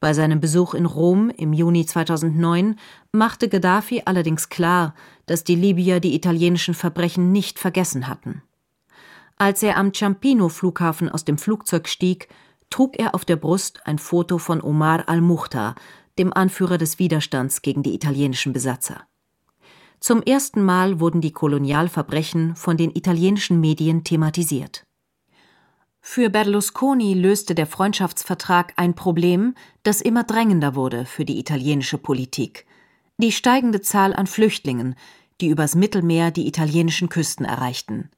Bei 0.00 0.14
seinem 0.14 0.40
Besuch 0.40 0.74
in 0.74 0.86
Rom 0.86 1.30
im 1.30 1.52
Juni 1.52 1.84
2009 1.84 2.76
machte 3.12 3.48
Gaddafi 3.48 4.02
allerdings 4.06 4.48
klar, 4.48 4.94
dass 5.26 5.44
die 5.44 5.54
Libyer 5.54 6.00
die 6.00 6.14
italienischen 6.14 6.74
Verbrechen 6.74 7.32
nicht 7.32 7.58
vergessen 7.58 8.08
hatten. 8.08 8.42
Als 9.36 9.62
er 9.62 9.76
am 9.76 9.92
Ciampino-Flughafen 9.92 11.08
aus 11.08 11.24
dem 11.24 11.38
Flugzeug 11.38 11.88
stieg, 11.88 12.28
trug 12.70 12.98
er 12.98 13.14
auf 13.14 13.24
der 13.24 13.36
Brust 13.36 13.86
ein 13.86 13.98
Foto 13.98 14.38
von 14.38 14.62
Omar 14.62 15.08
al-Mukhtar, 15.08 15.74
dem 16.18 16.32
Anführer 16.32 16.78
des 16.78 16.98
Widerstands 16.98 17.62
gegen 17.62 17.82
die 17.82 17.94
italienischen 17.94 18.52
Besatzer. 18.52 19.02
Zum 19.98 20.22
ersten 20.22 20.62
Mal 20.62 20.98
wurden 20.98 21.20
die 21.20 21.32
Kolonialverbrechen 21.32 22.56
von 22.56 22.78
den 22.78 22.90
italienischen 22.94 23.60
Medien 23.60 24.02
thematisiert. 24.02 24.86
Für 26.12 26.28
Berlusconi 26.28 27.14
löste 27.14 27.54
der 27.54 27.68
Freundschaftsvertrag 27.68 28.72
ein 28.74 28.94
Problem, 28.94 29.54
das 29.84 30.00
immer 30.00 30.24
drängender 30.24 30.74
wurde 30.74 31.06
für 31.06 31.24
die 31.24 31.38
italienische 31.38 31.98
Politik. 31.98 32.66
Die 33.18 33.30
steigende 33.30 33.80
Zahl 33.80 34.12
an 34.12 34.26
Flüchtlingen, 34.26 34.96
die 35.40 35.46
übers 35.46 35.76
Mittelmeer 35.76 36.32
die 36.32 36.48
italienischen 36.48 37.10
Küsten 37.10 37.46
erreichten. 37.46 38.10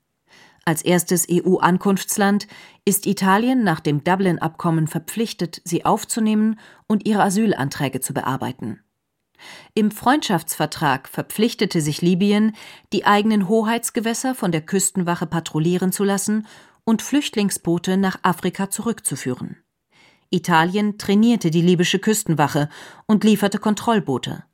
Als 0.64 0.80
erstes 0.80 1.26
EU-Ankunftsland 1.30 2.46
ist 2.86 3.06
Italien 3.06 3.62
nach 3.62 3.80
dem 3.80 4.02
Dublin-Abkommen 4.02 4.86
verpflichtet, 4.86 5.60
sie 5.62 5.84
aufzunehmen 5.84 6.58
und 6.86 7.06
ihre 7.06 7.22
Asylanträge 7.22 8.00
zu 8.00 8.14
bearbeiten. 8.14 8.80
Im 9.74 9.90
Freundschaftsvertrag 9.90 11.08
verpflichtete 11.08 11.82
sich 11.82 12.00
Libyen, 12.00 12.54
die 12.94 13.04
eigenen 13.04 13.48
Hoheitsgewässer 13.48 14.34
von 14.34 14.50
der 14.50 14.62
Küstenwache 14.62 15.26
patrouillieren 15.26 15.92
zu 15.92 16.04
lassen 16.04 16.46
und 16.84 17.02
Flüchtlingsboote 17.02 17.96
nach 17.96 18.18
Afrika 18.22 18.70
zurückzuführen. 18.70 19.56
Italien 20.30 20.98
trainierte 20.98 21.50
die 21.50 21.60
libysche 21.60 21.98
Küstenwache 21.98 22.68
und 23.06 23.22
lieferte 23.22 23.58
Kontrollboote. 23.58 24.44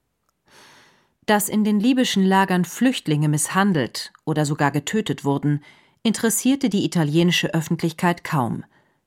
Dass 1.26 1.48
in 1.48 1.62
den 1.62 1.78
libyschen 1.78 2.24
Lagern 2.24 2.64
Flüchtlinge 2.64 3.28
misshandelt 3.28 4.12
oder 4.24 4.44
sogar 4.44 4.70
getötet 4.70 5.24
wurden, 5.24 5.62
interessierte 6.02 6.68
die 6.68 6.84
italienische 6.84 7.52
Öffentlichkeit 7.54 8.24
kaum, 8.24 8.64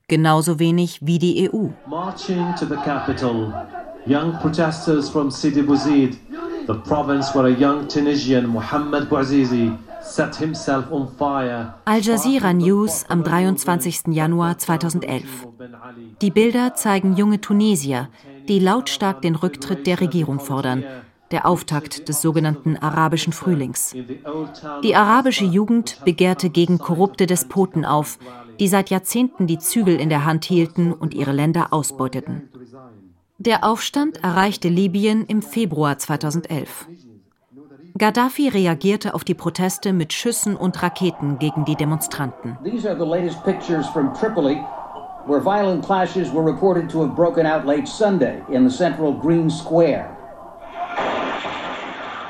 genauso 0.07 0.59
wenig 0.59 0.99
wie 1.05 1.19
die 1.19 1.49
EU. 1.49 1.69
Marching 1.87 2.53
to 2.55 2.65
the 2.65 2.75
capital, 2.75 3.67
young 4.05 4.33
protesters 4.39 5.09
from 5.09 5.31
Sidi 5.31 5.61
Bouzid, 5.61 6.17
the 6.67 6.73
province 6.73 7.33
where 7.33 7.47
a 7.47 7.57
young 7.57 7.87
Tunisian 7.87 8.47
Mohamed 8.47 9.09
Bouazizi 9.09 9.71
Al 11.85 12.01
Jazeera 12.01 12.53
News 12.53 13.05
am 13.07 13.23
23. 13.23 14.07
Januar 14.07 14.57
2011. 14.57 15.47
Die 16.21 16.31
Bilder 16.31 16.73
zeigen 16.73 17.15
junge 17.15 17.39
Tunesier, 17.39 18.09
die 18.47 18.57
lautstark 18.57 19.21
den 19.21 19.35
Rücktritt 19.35 19.85
der 19.85 20.01
Regierung 20.01 20.39
fordern, 20.39 20.83
der 21.29 21.45
Auftakt 21.45 22.09
des 22.09 22.21
sogenannten 22.21 22.77
arabischen 22.77 23.31
Frühlings. 23.31 23.95
Die 24.83 24.95
arabische 24.95 25.45
Jugend 25.45 26.03
begehrte 26.03 26.49
gegen 26.49 26.79
korrupte 26.79 27.27
Despoten 27.27 27.85
auf, 27.85 28.17
die 28.59 28.67
seit 28.67 28.89
Jahrzehnten 28.89 29.45
die 29.45 29.59
Zügel 29.59 29.99
in 29.99 30.09
der 30.09 30.25
Hand 30.25 30.45
hielten 30.45 30.93
und 30.93 31.13
ihre 31.13 31.31
Länder 31.31 31.71
ausbeuteten. 31.71 32.49
Der 33.37 33.63
Aufstand 33.63 34.23
erreichte 34.23 34.67
Libyen 34.67 35.25
im 35.25 35.41
Februar 35.41 35.97
2011. 35.97 36.87
Gaddafi 37.97 38.47
reagierte 38.47 39.13
auf 39.13 39.23
die 39.23 39.33
Proteste 39.33 39.93
mit 39.93 40.13
Schüssen 40.13 40.55
und 40.55 40.81
Raketen 40.81 41.39
gegen 41.39 41.65
die 41.65 41.75
Demonstranten. 41.75 42.57
These 42.63 42.89
are 42.89 42.97
the 42.97 43.05
latest 43.05 43.43
pictures 43.43 43.87
from 43.87 44.13
Tripoli, 44.13 44.57
where 45.25 45.41
violent 45.41 45.85
clashes 45.85 46.33
were 46.33 46.43
reported 46.43 46.89
to 46.89 47.01
have 47.01 47.15
broken 47.15 47.45
out 47.45 47.65
late 47.65 47.87
Sunday 47.87 48.41
in 48.49 48.67
the 48.67 48.75
central 48.75 49.13
Green 49.13 49.49
Square. 49.49 50.09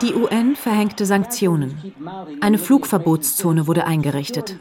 Die 0.02 0.16
UN 0.16 0.56
verhängte 0.56 1.06
Sanktionen. 1.06 1.78
Eine 2.42 2.58
Flugverbotszone 2.58 3.68
wurde 3.68 3.86
eingerichtet. 3.86 4.58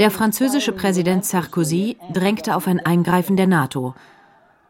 Der 0.00 0.10
französische 0.10 0.72
Präsident 0.72 1.24
Sarkozy 1.24 1.98
drängte 2.12 2.56
auf 2.56 2.66
ein 2.66 2.80
Eingreifen 2.80 3.36
der 3.36 3.46
NATO. 3.46 3.94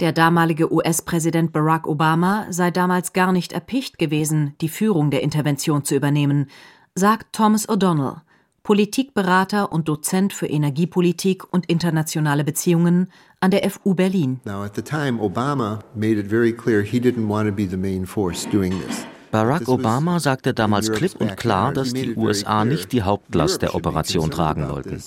Der 0.00 0.12
damalige 0.12 0.72
US-Präsident 0.72 1.52
Barack 1.52 1.86
Obama 1.86 2.46
sei 2.48 2.70
damals 2.70 3.12
gar 3.12 3.32
nicht 3.32 3.52
erpicht 3.52 3.98
gewesen, 3.98 4.54
die 4.62 4.70
Führung 4.70 5.10
der 5.10 5.22
Intervention 5.22 5.84
zu 5.84 5.94
übernehmen, 5.94 6.46
sagt 6.94 7.34
Thomas 7.34 7.68
O'Donnell, 7.68 8.22
Politikberater 8.62 9.70
und 9.70 9.88
Dozent 9.88 10.32
für 10.32 10.46
Energiepolitik 10.46 11.52
und 11.52 11.66
internationale 11.66 12.44
Beziehungen 12.44 13.08
an 13.40 13.50
der 13.50 13.70
FU 13.70 13.94
Berlin. 13.94 14.40
Now 14.46 14.62
at 14.64 14.74
the 14.74 14.80
time 14.80 15.20
Obama 15.20 15.80
made 15.94 16.18
it 16.18 16.28
very 16.30 16.54
clear 16.54 16.80
he 16.80 16.98
didn't 16.98 17.28
want 17.28 17.46
to 17.46 17.54
be 17.54 17.68
the 17.68 17.76
main 17.76 18.06
force 18.06 18.48
doing 18.48 18.72
this. 18.80 19.04
Barack 19.30 19.68
Obama 19.68 20.18
sagte 20.18 20.54
damals 20.54 20.90
klipp 20.90 21.20
und 21.20 21.36
klar, 21.36 21.74
dass 21.74 21.92
die 21.92 22.16
USA 22.16 22.64
nicht 22.64 22.92
die 22.92 23.02
Hauptlast 23.02 23.60
der 23.60 23.74
Operation 23.74 24.30
tragen 24.30 24.66
wollten. 24.66 25.02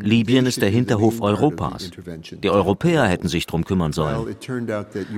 Libyen 0.00 0.46
ist 0.46 0.62
der 0.62 0.70
Hinterhof 0.70 1.20
Europas. 1.20 1.90
Die 2.42 2.50
Europäer 2.50 3.04
hätten 3.04 3.28
sich 3.28 3.46
drum 3.46 3.64
kümmern 3.64 3.92
sollen. 3.92 4.36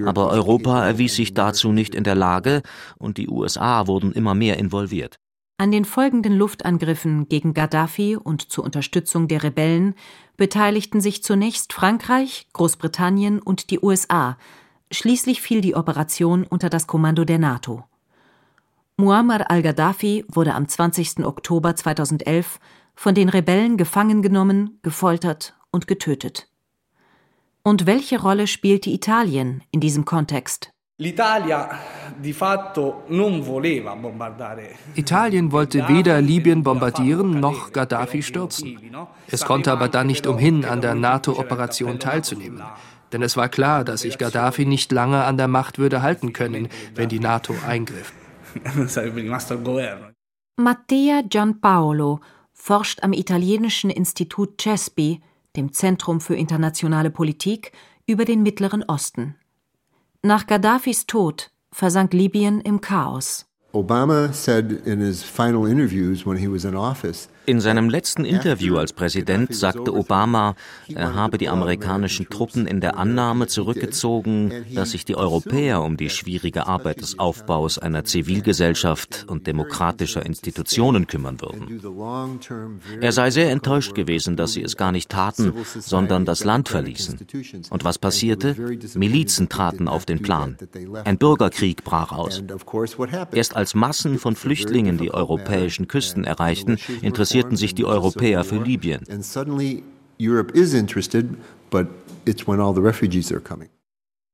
Aber 0.06 0.30
Europa 0.30 0.86
erwies 0.86 1.16
sich 1.16 1.34
dazu 1.34 1.72
nicht 1.72 1.94
in 1.94 2.04
der 2.04 2.14
Lage 2.14 2.62
und 2.98 3.16
die 3.18 3.28
USA 3.28 3.86
wurden 3.86 4.12
immer 4.12 4.34
mehr 4.34 4.58
involviert. 4.58 5.16
An 5.58 5.70
den 5.70 5.84
folgenden 5.84 6.36
Luftangriffen 6.36 7.28
gegen 7.28 7.52
Gaddafi 7.52 8.16
und 8.16 8.50
zur 8.50 8.64
Unterstützung 8.64 9.28
der 9.28 9.42
Rebellen 9.42 9.94
beteiligten 10.38 11.02
sich 11.02 11.22
zunächst 11.22 11.74
Frankreich, 11.74 12.46
Großbritannien 12.54 13.40
und 13.40 13.70
die 13.70 13.78
USA. 13.78 14.38
Schließlich 14.90 15.42
fiel 15.42 15.60
die 15.60 15.74
Operation 15.74 16.44
unter 16.44 16.70
das 16.70 16.86
Kommando 16.86 17.26
der 17.26 17.38
NATO. 17.38 17.84
Muammar 18.96 19.50
al-Gaddafi 19.50 20.24
wurde 20.28 20.54
am 20.54 20.66
20. 20.66 21.24
Oktober 21.24 21.76
2011 21.76 22.58
von 22.94 23.14
den 23.14 23.28
Rebellen 23.28 23.76
gefangen 23.76 24.22
genommen, 24.22 24.78
gefoltert 24.82 25.54
und 25.70 25.86
getötet. 25.86 26.48
Und 27.62 27.86
welche 27.86 28.20
Rolle 28.20 28.46
spielte 28.46 28.90
Italien 28.90 29.62
in 29.70 29.80
diesem 29.80 30.04
Kontext? 30.04 30.70
Italien 34.96 35.52
wollte 35.52 35.88
weder 35.88 36.20
Libyen 36.20 36.62
bombardieren 36.62 37.40
noch 37.40 37.72
Gaddafi 37.72 38.22
stürzen. 38.22 38.78
Es 39.26 39.46
konnte 39.46 39.72
aber 39.72 39.88
dann 39.88 40.08
nicht 40.08 40.26
umhin, 40.26 40.66
an 40.66 40.82
der 40.82 40.94
NATO-Operation 40.94 41.98
teilzunehmen. 41.98 42.62
Denn 43.12 43.22
es 43.22 43.36
war 43.36 43.48
klar, 43.48 43.82
dass 43.84 44.02
sich 44.02 44.18
Gaddafi 44.18 44.66
nicht 44.66 44.92
lange 44.92 45.24
an 45.24 45.38
der 45.38 45.48
Macht 45.48 45.78
würde 45.78 46.02
halten 46.02 46.34
können, 46.34 46.68
wenn 46.94 47.08
die 47.08 47.18
NATO 47.18 47.54
eingriff. 47.66 48.12
Mattea 50.56 51.22
Gianpaolo 51.22 52.20
forscht 52.60 53.02
am 53.02 53.12
italienischen 53.12 53.90
Institut 53.90 54.60
CESPI, 54.60 55.20
dem 55.56 55.72
Zentrum 55.72 56.20
für 56.20 56.36
internationale 56.36 57.10
Politik, 57.10 57.72
über 58.06 58.26
den 58.26 58.42
Mittleren 58.42 58.84
Osten. 58.84 59.34
Nach 60.22 60.46
Gaddafis 60.46 61.06
Tod 61.06 61.50
versank 61.72 62.12
Libyen 62.12 62.60
im 62.60 62.80
Chaos. 62.82 63.46
Obama 63.72 64.32
said 64.32 64.86
in 64.86 65.00
his 65.00 65.22
final 65.22 65.66
interviews 65.66 66.26
when 66.26 66.36
he 66.36 66.48
was 66.48 66.64
in 66.64 66.76
office 66.76 67.28
in 67.50 67.60
seinem 67.60 67.90
letzten 67.90 68.24
Interview 68.24 68.76
als 68.76 68.92
Präsident 68.92 69.52
sagte 69.54 69.92
Obama, 69.92 70.54
er 70.88 71.14
habe 71.16 71.36
die 71.36 71.48
amerikanischen 71.48 72.28
Truppen 72.30 72.66
in 72.66 72.80
der 72.80 72.96
Annahme 72.96 73.48
zurückgezogen, 73.48 74.64
dass 74.72 74.92
sich 74.92 75.04
die 75.04 75.16
Europäer 75.16 75.82
um 75.82 75.96
die 75.96 76.10
schwierige 76.10 76.68
Arbeit 76.68 77.00
des 77.00 77.18
Aufbaus 77.18 77.76
einer 77.78 78.04
Zivilgesellschaft 78.04 79.26
und 79.28 79.48
demokratischer 79.48 80.24
Institutionen 80.24 81.08
kümmern 81.08 81.40
würden. 81.40 81.80
Er 83.00 83.10
sei 83.10 83.30
sehr 83.30 83.50
enttäuscht 83.50 83.94
gewesen, 83.94 84.36
dass 84.36 84.52
sie 84.52 84.62
es 84.62 84.76
gar 84.76 84.92
nicht 84.92 85.10
taten, 85.10 85.52
sondern 85.80 86.24
das 86.24 86.44
Land 86.44 86.68
verließen. 86.68 87.18
Und 87.70 87.84
was 87.84 87.98
passierte? 87.98 88.54
Milizen 88.94 89.48
traten 89.48 89.88
auf 89.88 90.06
den 90.06 90.22
Plan. 90.22 90.56
Ein 91.04 91.18
Bürgerkrieg 91.18 91.82
brach 91.82 92.12
aus. 92.12 92.44
Erst 93.32 93.56
als 93.56 93.74
Massen 93.74 94.18
von 94.20 94.36
Flüchtlingen 94.36 94.98
die 94.98 95.12
europäischen 95.12 95.88
Küsten 95.88 96.22
erreichten, 96.22 96.78
interessierte 97.02 97.39
interessierten 97.40 97.56
sich 97.56 97.74
die 97.74 97.84
Europäer 97.84 98.44
für 98.44 98.62
Libyen. 98.62 99.02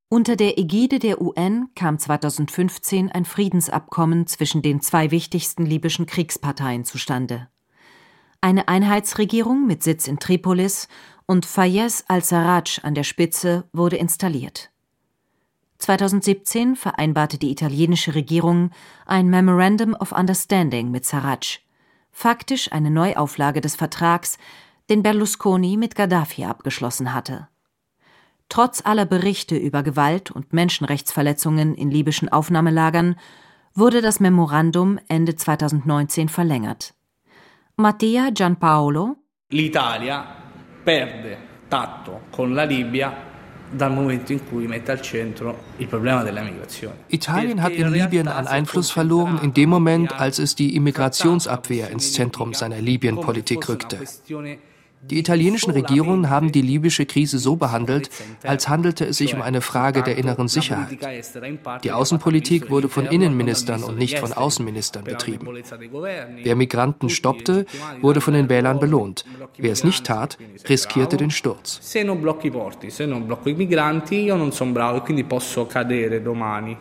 Unter 0.09 0.37
der 0.37 0.59
Ägide 0.59 0.99
der 1.01 1.21
UN 1.21 1.69
kam 1.75 1.99
2015 1.99 3.11
ein 3.11 3.25
Friedensabkommen 3.25 4.27
zwischen 4.27 4.63
den 4.63 4.81
zwei 4.81 5.11
wichtigsten 5.11 5.67
libyschen 5.67 6.07
Kriegsparteien 6.07 6.85
zustande. 6.85 7.49
Eine 8.41 8.69
Einheitsregierung 8.69 9.67
mit 9.67 9.83
Sitz 9.83 10.07
in 10.07 10.21
Tripolis 10.21 10.87
und 11.27 11.45
Fayez 11.45 12.05
al-Sarraj 12.07 12.81
an 12.85 12.95
der 12.95 13.03
Spitze 13.03 13.65
wurde 13.73 13.97
installiert. 13.97 14.71
2017 15.79 16.77
vereinbarte 16.77 17.39
die 17.39 17.51
italienische 17.51 18.15
Regierung 18.15 18.71
ein 19.05 19.29
Memorandum 19.29 19.95
of 19.95 20.13
Understanding 20.13 20.91
mit 20.91 21.05
Sarraj 21.05 21.66
faktisch 22.17 22.73
eine 22.73 22.91
Neuauflage 22.91 23.61
des 23.61 23.77
Vertrags, 23.77 24.39
den 24.89 25.03
Berlusconi 25.03 25.77
mit 25.77 25.95
Gaddafi 25.95 26.47
abgeschlossen 26.47 27.13
hatte. 27.13 27.49
Trotz 28.49 28.81
aller 28.87 29.05
Berichte 29.05 29.55
über 29.55 29.83
Gewalt 29.83 30.31
und 30.31 30.55
Menschenrechtsverletzungen 30.55 31.75
in 31.75 31.91
libyschen 31.91 32.31
Aufnahmelagern 32.31 33.17
wurde 33.75 34.01
das 34.01 34.19
Memorandum 34.19 34.99
Ende 35.09 35.37
2019 35.37 36.31
verlängert. 36.31 36.95
Mattia 37.77 38.31
Gianpaolo 38.31 39.17
L'Italia 39.51 40.25
perde 40.87 41.37
tatto 41.69 42.23
con 42.33 42.55
la 42.55 42.65
Libia 42.65 43.26
dal 43.71 43.93
momento 43.93 44.33
in 44.33 44.41
cui 44.49 44.67
mette 44.67 44.93
al 44.93 45.01
centro 45.01 45.59
il 45.79 45.87
problema 45.87 46.23
della 46.23 46.43
migrazione. 46.43 47.05
Italien 47.09 47.59
hat 47.59 47.73
in 47.73 47.91
Libyen 47.91 48.29
an 48.29 48.47
Einfluss 48.47 48.91
verloren 48.91 49.39
in 49.43 49.53
dem 49.53 49.69
Moment, 49.69 50.13
als 50.13 50.39
es 50.39 50.55
die 50.55 50.75
Immigrationsabwehr 50.77 51.91
ins 51.91 52.13
Zentrum 52.13 52.55
seiner 52.55 52.81
Libyen-Politik 52.81 53.69
rückte. 53.69 53.99
Die 55.11 55.19
italienischen 55.19 55.71
Regierungen 55.71 56.31
haben 56.31 56.53
die 56.53 56.63
libysche 56.63 57.07
Krise 57.07 57.39
so 57.39 57.57
behandelt, 57.57 58.11
als 58.43 58.69
handelte 58.69 59.05
es 59.07 59.17
sich 59.17 59.35
um 59.35 59.43
eine 59.43 59.61
Frage 59.61 60.03
der 60.03 60.17
inneren 60.19 60.49
Sicherheit. 60.49 60.99
Die 61.85 61.93
Außenpolitik 61.93 62.71
wurde 62.71 62.89
von 62.89 63.07
Innenministern 63.07 63.83
und 63.83 63.99
nicht 63.99 64.19
von 64.19 64.33
Außenministern 64.33 65.05
betrieben. 65.05 65.47
Wer 66.43 66.57
Migranten 66.57 67.09
stoppte, 67.09 67.67
wurde 68.01 68.21
von 68.21 68.35
den 68.35 68.49
Wählern 68.49 68.81
belohnt. 68.81 69.25
Wer 69.57 69.73
es 69.73 69.85
nicht 69.85 70.05
tat, 70.05 70.39
riskierte 70.69 71.17
den 71.17 71.31
Sturz. 71.31 71.79
Se 71.81 72.03
non 72.03 72.21
blocco 72.21 73.49
i 73.49 73.55
migranti, 73.55 74.23
io 74.23 74.37
non 74.37 74.53
sono 74.53 74.73
bravo 74.73 74.99
e 74.99 75.01
quindi 75.01 75.25
posso 75.25 75.67
cadere 75.67 76.23
domani. 76.23 76.77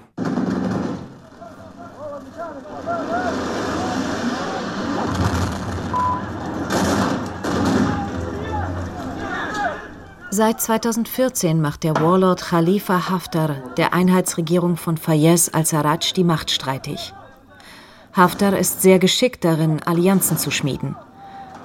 Seit 10.38 10.60
2014 10.60 11.62
macht 11.62 11.86
der 11.86 11.96
Warlord 11.96 12.42
Khalifa 12.42 13.10
Haftar 13.10 13.56
der 13.78 13.94
Einheitsregierung 13.94 14.76
von 14.76 14.98
Fayez 14.98 15.50
al-Sarraj 15.54 16.12
die 16.14 16.26
Macht 16.26 16.52
streitig. 16.52 17.14
Haftar 18.12 18.58
ist 18.58 18.82
sehr 18.82 19.00
geschickt 19.00 19.46
darin, 19.46 19.82
Allianzen 19.84 20.38
zu 20.38 20.52
schmieden. 20.52 20.98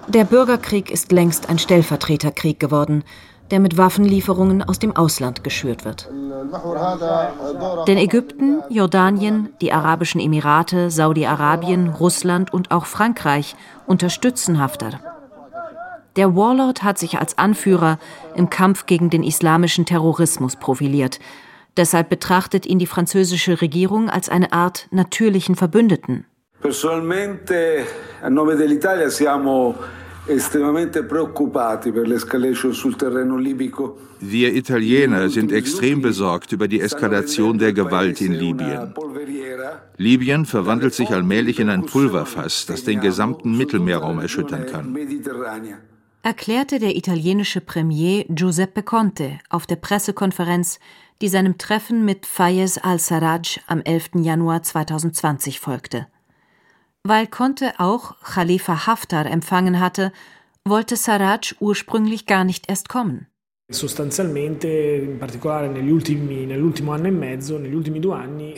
Der 0.06 0.22
Bürgerkrieg 0.22 0.88
ist 0.88 1.10
längst 1.10 1.48
ein 1.48 1.58
Stellvertreterkrieg 1.58 2.60
geworden, 2.60 3.02
der 3.50 3.58
mit 3.58 3.76
Waffenlieferungen 3.76 4.62
aus 4.62 4.78
dem 4.78 4.94
Ausland 4.94 5.42
geschürt 5.42 5.84
wird. 5.84 6.08
Denn 7.88 7.98
Ägypten, 7.98 8.62
Jordanien, 8.68 9.48
die 9.60 9.72
Arabischen 9.72 10.20
Emirate, 10.20 10.92
Saudi-Arabien, 10.92 11.88
Russland 11.88 12.54
und 12.54 12.70
auch 12.70 12.86
Frankreich 12.86 13.56
unterstützen 13.88 14.60
Haftar. 14.60 15.19
Der 16.16 16.34
Warlord 16.34 16.82
hat 16.82 16.98
sich 16.98 17.18
als 17.18 17.38
Anführer 17.38 17.98
im 18.34 18.50
Kampf 18.50 18.86
gegen 18.86 19.10
den 19.10 19.22
islamischen 19.22 19.86
Terrorismus 19.86 20.56
profiliert. 20.56 21.20
Deshalb 21.76 22.08
betrachtet 22.08 22.66
ihn 22.66 22.78
die 22.78 22.86
französische 22.86 23.60
Regierung 23.60 24.10
als 24.10 24.28
eine 24.28 24.52
Art 24.52 24.88
natürlichen 24.90 25.54
Verbündeten. 25.54 26.26
Personalmente, 26.60 27.86
a 28.22 28.28
nome 28.28 28.54
dell'Italia 28.54 29.08
siamo 29.08 29.74
wir 34.20 34.54
Italiener 34.54 35.28
sind 35.28 35.52
extrem 35.52 36.02
besorgt 36.02 36.52
über 36.52 36.68
die 36.68 36.80
Eskalation 36.80 37.58
der 37.58 37.72
Gewalt 37.72 38.20
in 38.20 38.34
Libyen. 38.34 38.94
Libyen 39.96 40.44
verwandelt 40.44 40.94
sich 40.94 41.10
allmählich 41.10 41.58
in 41.58 41.70
ein 41.70 41.86
Pulverfass, 41.86 42.66
das 42.66 42.84
den 42.84 43.00
gesamten 43.00 43.56
Mittelmeerraum 43.56 44.20
erschüttern 44.20 44.66
kann 44.66 44.94
erklärte 46.22 46.78
der 46.78 46.96
italienische 46.96 47.60
Premier 47.60 48.24
Giuseppe 48.28 48.82
Conte 48.82 49.38
auf 49.48 49.66
der 49.66 49.76
Pressekonferenz, 49.76 50.78
die 51.22 51.28
seinem 51.28 51.58
Treffen 51.58 52.04
mit 52.04 52.26
Fayez 52.26 52.78
al-Sarraj 52.78 53.60
am 53.66 53.80
11. 53.80 54.10
Januar 54.16 54.62
2020 54.62 55.60
folgte. 55.60 56.06
Weil 57.02 57.26
Conte 57.26 57.72
auch 57.78 58.20
Khalifa 58.22 58.86
Haftar 58.86 59.26
empfangen 59.26 59.80
hatte, 59.80 60.12
wollte 60.64 60.96
Sarraj 60.96 61.54
ursprünglich 61.58 62.26
gar 62.26 62.44
nicht 62.44 62.68
erst 62.68 62.90
kommen. 62.90 63.26
In 63.68 63.76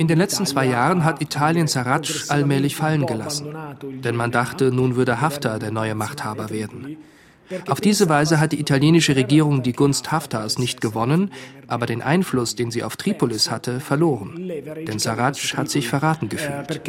den 0.08 0.18
letzten 0.18 0.46
zwei 0.46 0.66
Jahren 0.66 1.04
hat 1.04 1.20
Italien 1.22 1.66
Sarraj 1.68 2.24
allmählich 2.28 2.76
fallen 2.76 3.06
gelassen, 3.06 3.54
denn 4.02 4.16
man 4.16 4.32
dachte, 4.32 4.72
nun 4.72 4.96
würde 4.96 5.20
Haftar 5.20 5.58
der 5.58 5.70
neue 5.70 5.94
Machthaber 5.94 6.48
werden. 6.50 6.96
Auf 7.68 7.80
diese 7.80 8.08
Weise 8.08 8.40
hat 8.40 8.52
die 8.52 8.60
italienische 8.60 9.16
Regierung 9.16 9.62
die 9.62 9.72
Gunst 9.72 10.10
Haftars 10.10 10.58
nicht 10.58 10.80
gewonnen, 10.80 11.30
aber 11.66 11.86
den 11.86 12.02
Einfluss, 12.02 12.54
den 12.54 12.70
sie 12.70 12.82
auf 12.82 12.96
Tripolis 12.96 13.50
hatte, 13.50 13.80
verloren. 13.80 14.50
Denn 14.86 14.98
Sarraj 14.98 15.38
hat 15.56 15.68
sich 15.68 15.88
verraten 15.88 16.28
gefühlt. 16.28 16.80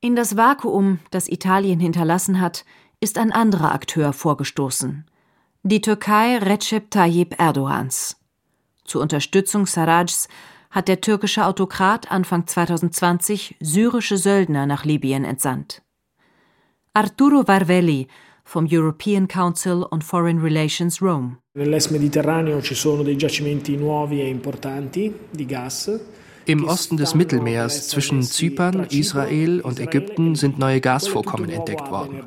In 0.00 0.16
das 0.16 0.36
Vakuum, 0.36 0.98
das 1.10 1.28
Italien 1.28 1.80
hinterlassen 1.80 2.40
hat, 2.40 2.64
ist 3.00 3.18
ein 3.18 3.32
anderer 3.32 3.72
Akteur 3.72 4.12
vorgestoßen 4.12 5.04
die 5.66 5.80
Türkei 5.80 6.38
Recep 6.38 6.92
Tayyip 6.92 7.40
Erdogans. 7.40 8.16
Zur 8.84 9.02
Unterstützung 9.02 9.66
Sarrajs 9.66 10.28
hat 10.70 10.86
der 10.86 11.00
türkische 11.00 11.44
Autokrat 11.44 12.12
Anfang 12.12 12.46
2020 12.46 13.56
syrische 13.58 14.16
Söldner 14.16 14.66
nach 14.66 14.84
Libyen 14.84 15.24
entsandt. 15.24 15.82
Arturo 16.96 17.42
Varvelli 17.42 18.08
vom 18.42 18.66
European 18.70 19.26
Council 19.26 19.86
on 19.90 20.00
Foreign 20.00 20.40
Relations 20.40 20.98
Rome. 21.00 21.42
Nell'est 21.58 21.90
Mediterraneo 21.90 22.62
ci 22.62 22.74
sono 22.74 23.02
dei 23.02 23.16
giacimenti 23.16 23.76
nuovi 23.76 24.22
e 24.22 24.28
importanti 24.28 25.12
di 25.30 25.44
gas 25.44 25.92
im 26.46 26.64
Osten 26.64 26.96
des 26.96 27.14
Mittelmeers 27.14 27.88
zwischen 27.88 28.22
Zypern, 28.22 28.86
Israel 28.90 29.60
und 29.60 29.80
Ägypten 29.80 30.36
sind 30.36 30.58
neue 30.58 30.80
Gasvorkommen 30.80 31.50
entdeckt 31.50 31.90
worden. 31.90 32.22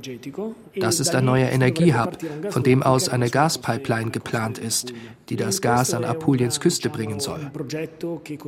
Das 0.79 0.99
ist 0.99 1.15
ein 1.15 1.25
neuer 1.25 1.49
Energiehub, 1.49 2.17
von 2.49 2.63
dem 2.63 2.83
aus 2.83 3.09
eine 3.09 3.29
Gaspipeline 3.29 4.11
geplant 4.11 4.57
ist, 4.57 4.93
die 5.29 5.35
das 5.35 5.61
Gas 5.61 5.93
an 5.93 6.03
Apuliens 6.03 6.59
Küste 6.59 6.89
bringen 6.89 7.19
soll. 7.19 7.51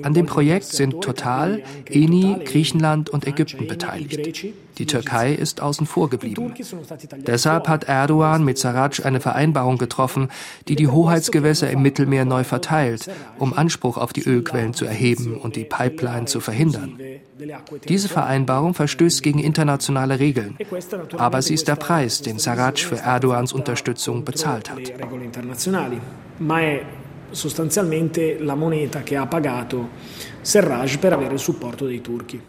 An 0.02 0.13
dem 0.13 0.26
Projekt 0.26 0.65
sind 0.65 1.02
Total, 1.02 1.63
Eni, 1.86 2.38
Griechenland 2.44 3.10
und 3.10 3.28
Ägypten 3.28 3.67
beteiligt. 3.67 4.46
Die 4.78 4.86
Türkei 4.86 5.34
ist 5.34 5.62
außen 5.62 5.86
vor 5.86 6.10
geblieben. 6.10 6.54
Deshalb 7.28 7.67
hat 7.67 7.84
Erdogan 7.84 8.44
mit 8.44 8.58
Sarraj 8.58 9.04
eine 9.04 9.20
Vereinbarung 9.20 9.78
getroffen, 9.78 10.30
die 10.67 10.76
die 10.76 10.88
Hoheitsgewässer 10.88 11.70
im 11.70 11.82
Mittelmeer 11.82 12.26
neu 12.26 12.44
verteilt, 12.44 13.10
um 13.38 13.54
Anspruch 13.54 13.98
auf 13.98 14.13
die 14.13 14.24
Ölquellen 14.24 14.74
zu 14.74 14.86
erheben 14.86 15.38
und 15.38 15.56
die 15.56 15.65
Pipeline 15.65 16.26
zu 16.26 16.39
verhindern. 16.39 17.00
Diese 17.88 18.08
Vereinbarung 18.08 18.74
verstößt 18.74 19.24
gegen 19.24 19.39
internationale 19.39 20.20
Regeln, 20.20 20.58
aber 21.17 21.41
sie 21.41 21.54
ist 21.54 21.67
der 21.67 21.76
Preis, 21.76 22.20
den 22.21 22.39
Sarraj 22.39 22.86
für 22.86 22.97
Erdogans 22.97 23.53
Unterstützung 23.53 24.23
bezahlt 24.23 24.69
hat. 24.69 24.79
sostanzialmente 27.34 28.38
la 28.39 28.55
moneta 28.55 29.03
che 29.03 29.15
ha 29.15 29.25
pagato 29.25 29.89
Serraj 30.41 30.97
per 30.97 31.13
avere 31.13 31.34
il 31.34 31.39
supporto 31.39 31.86
dei 31.86 32.01
turchi. 32.01 32.41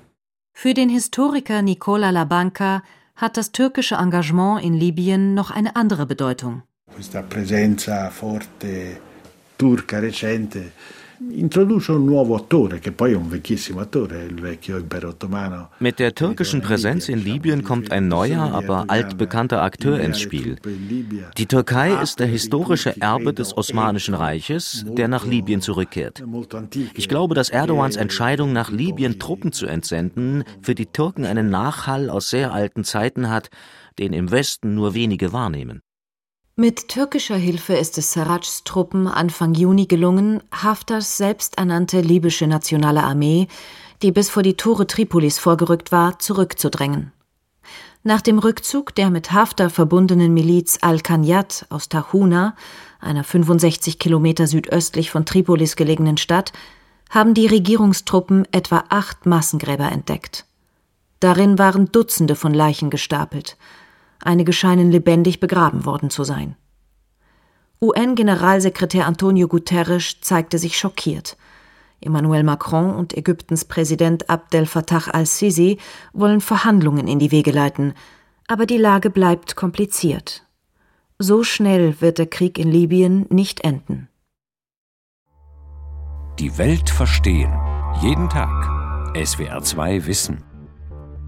Für 0.53 0.75
den 0.75 0.89
Historiker 0.89 1.63
Nicola 1.63 2.11
Labanca 2.11 2.83
hat 3.15 3.37
das 3.37 3.53
türkische 3.53 3.97
Engagement 3.97 4.63
in 4.63 4.75
Libyen 4.75 5.35
noch 5.35 5.51
eine 5.51 5.77
andere 5.77 6.07
Bedeutung. 6.07 6.63
Questa 6.93 7.23
presenza 7.23 8.11
forte 8.11 9.01
turca 9.57 9.99
recente 9.99 10.73
introduce 11.31 11.93
un 11.93 12.05
nuovo 12.05 12.35
attore, 12.35 12.79
che 12.79 12.93
poi 12.93 13.13
è 13.13 13.17
un 13.17 13.29
vecchissimo 13.29 13.81
attore, 13.81 14.25
il 14.25 14.41
vecchio 14.41 14.77
impero 14.77 15.09
ottomano. 15.09 15.71
Mit 15.79 15.99
der 15.99 16.15
türkischen 16.15 16.61
Präsenz 16.61 17.09
in 17.09 17.23
Libyen 17.23 17.63
kommt 17.63 17.93
ein 17.93 18.09
neuer, 18.09 18.53
aber 18.53 18.85
altbekannter 18.89 19.63
Akteur 19.63 20.01
ins 20.01 20.21
Spiel. 20.21 20.57
Die 21.37 21.47
Türkei 21.47 22.01
ist 22.03 22.19
der 22.19 22.27
historische 22.27 23.01
Erbe 23.01 23.33
des 23.33 23.57
Osmanischen 23.57 24.15
Reiches, 24.15 24.85
der 24.87 25.09
nach 25.09 25.27
Libyen 25.27 25.61
zurückkehrt. 25.61 26.23
Ich 26.95 27.09
glaube, 27.09 27.35
dass 27.35 27.49
Erdogans 27.49 27.97
Entscheidung, 27.97 28.53
nach 28.53 28.71
Libyen 28.71 29.19
Truppen 29.19 29.53
zu 29.53 29.67
entsenden, 29.67 30.45
für 30.61 30.75
die 30.75 30.87
Türken 30.87 31.25
einen 31.25 31.51
Nachhall 31.51 32.11
aus 32.11 32.31
sehr 32.31 32.53
alten 32.53 32.85
Zeiten 32.85 33.31
hat, 33.31 33.51
den 33.99 34.13
im 34.13 34.31
Westen 34.31 34.75
nur 34.75 34.95
wenige 34.95 35.33
wahrnehmen. 35.33 35.83
Mit 36.63 36.87
türkischer 36.87 37.35
Hilfe 37.35 37.75
ist 37.75 37.99
es 37.99 38.13
Sarrajs 38.13 38.63
Truppen 38.63 39.09
Anfang 39.09 39.53
Juni 39.55 39.87
gelungen, 39.87 40.45
Haftars 40.53 41.17
selbsternannte 41.17 42.01
libysche 42.01 42.47
nationale 42.47 43.03
Armee, 43.03 43.49
die 44.01 44.13
bis 44.13 44.31
vor 44.31 44.45
die 44.45 44.55
Tore 44.55 44.87
Tripolis 44.87 45.41
vorgerückt 45.41 45.91
war, 45.91 46.21
zurückzudrängen. 46.21 47.11
Nach 48.05 48.21
dem 48.21 48.39
Rückzug 48.39 48.95
der 48.95 49.11
mit 49.11 49.33
Haftar 49.33 49.71
verbundenen 49.71 50.33
Miliz 50.35 50.79
Al-Kanyat 50.83 51.67
aus 51.69 51.89
Tahuna, 51.89 52.55
einer 53.01 53.25
65 53.25 53.99
Kilometer 53.99 54.47
südöstlich 54.47 55.11
von 55.11 55.27
Tripolis 55.27 55.75
gelegenen 55.75 56.17
Stadt, 56.17 56.53
haben 57.11 57.35
die 57.35 57.49
Regierungstruppen 57.49 58.47
etwa 58.53 58.85
acht 58.89 59.27
Massengräber 59.27 59.91
entdeckt. 59.91 60.45
Darin 61.19 61.59
waren 61.59 61.91
Dutzende 61.91 62.37
von 62.37 62.55
Leichen 62.55 62.89
gestapelt– 62.89 63.57
einige 64.27 64.53
scheinen 64.53 64.91
lebendig 64.91 65.41
begraben 65.41 65.85
worden 65.85 66.11
zu 66.11 66.25
sein. 66.25 66.57
UN-Generalsekretär 67.81 69.07
Antonio 69.07 69.49
Guterres 69.49 70.21
zeigte 70.21 70.59
sich 70.59 70.79
schockiert. 70.79 71.37
Emmanuel 72.01 72.43
Macron 72.43 72.95
und 72.95 73.17
Ägyptens 73.17 73.65
Präsident 73.65 74.29
Abdel 74.29 74.67
Fattah 74.67 75.11
al-Sisi 75.13 75.79
wollen 76.13 76.41
Verhandlungen 76.41 77.09
in 77.09 77.19
die 77.19 77.31
Wege 77.31 77.51
leiten, 77.51 77.95
aber 78.49 78.67
die 78.67 78.77
Lage 78.77 79.11
bleibt 79.11 79.57
kompliziert. 79.57 80.47
So 81.19 81.45
schnell 81.45 82.01
wird 82.01 82.19
der 82.19 82.27
Krieg 82.27 82.59
in 82.59 82.71
Libyen 82.71 83.27
nicht 83.31 83.65
enden. 83.65 84.09
Die 86.39 86.59
Welt 86.59 86.91
verstehen. 86.91 87.53
Jeden 88.01 88.29
Tag. 88.29 88.51
SWR2 89.15 90.07
Wissen. 90.07 90.52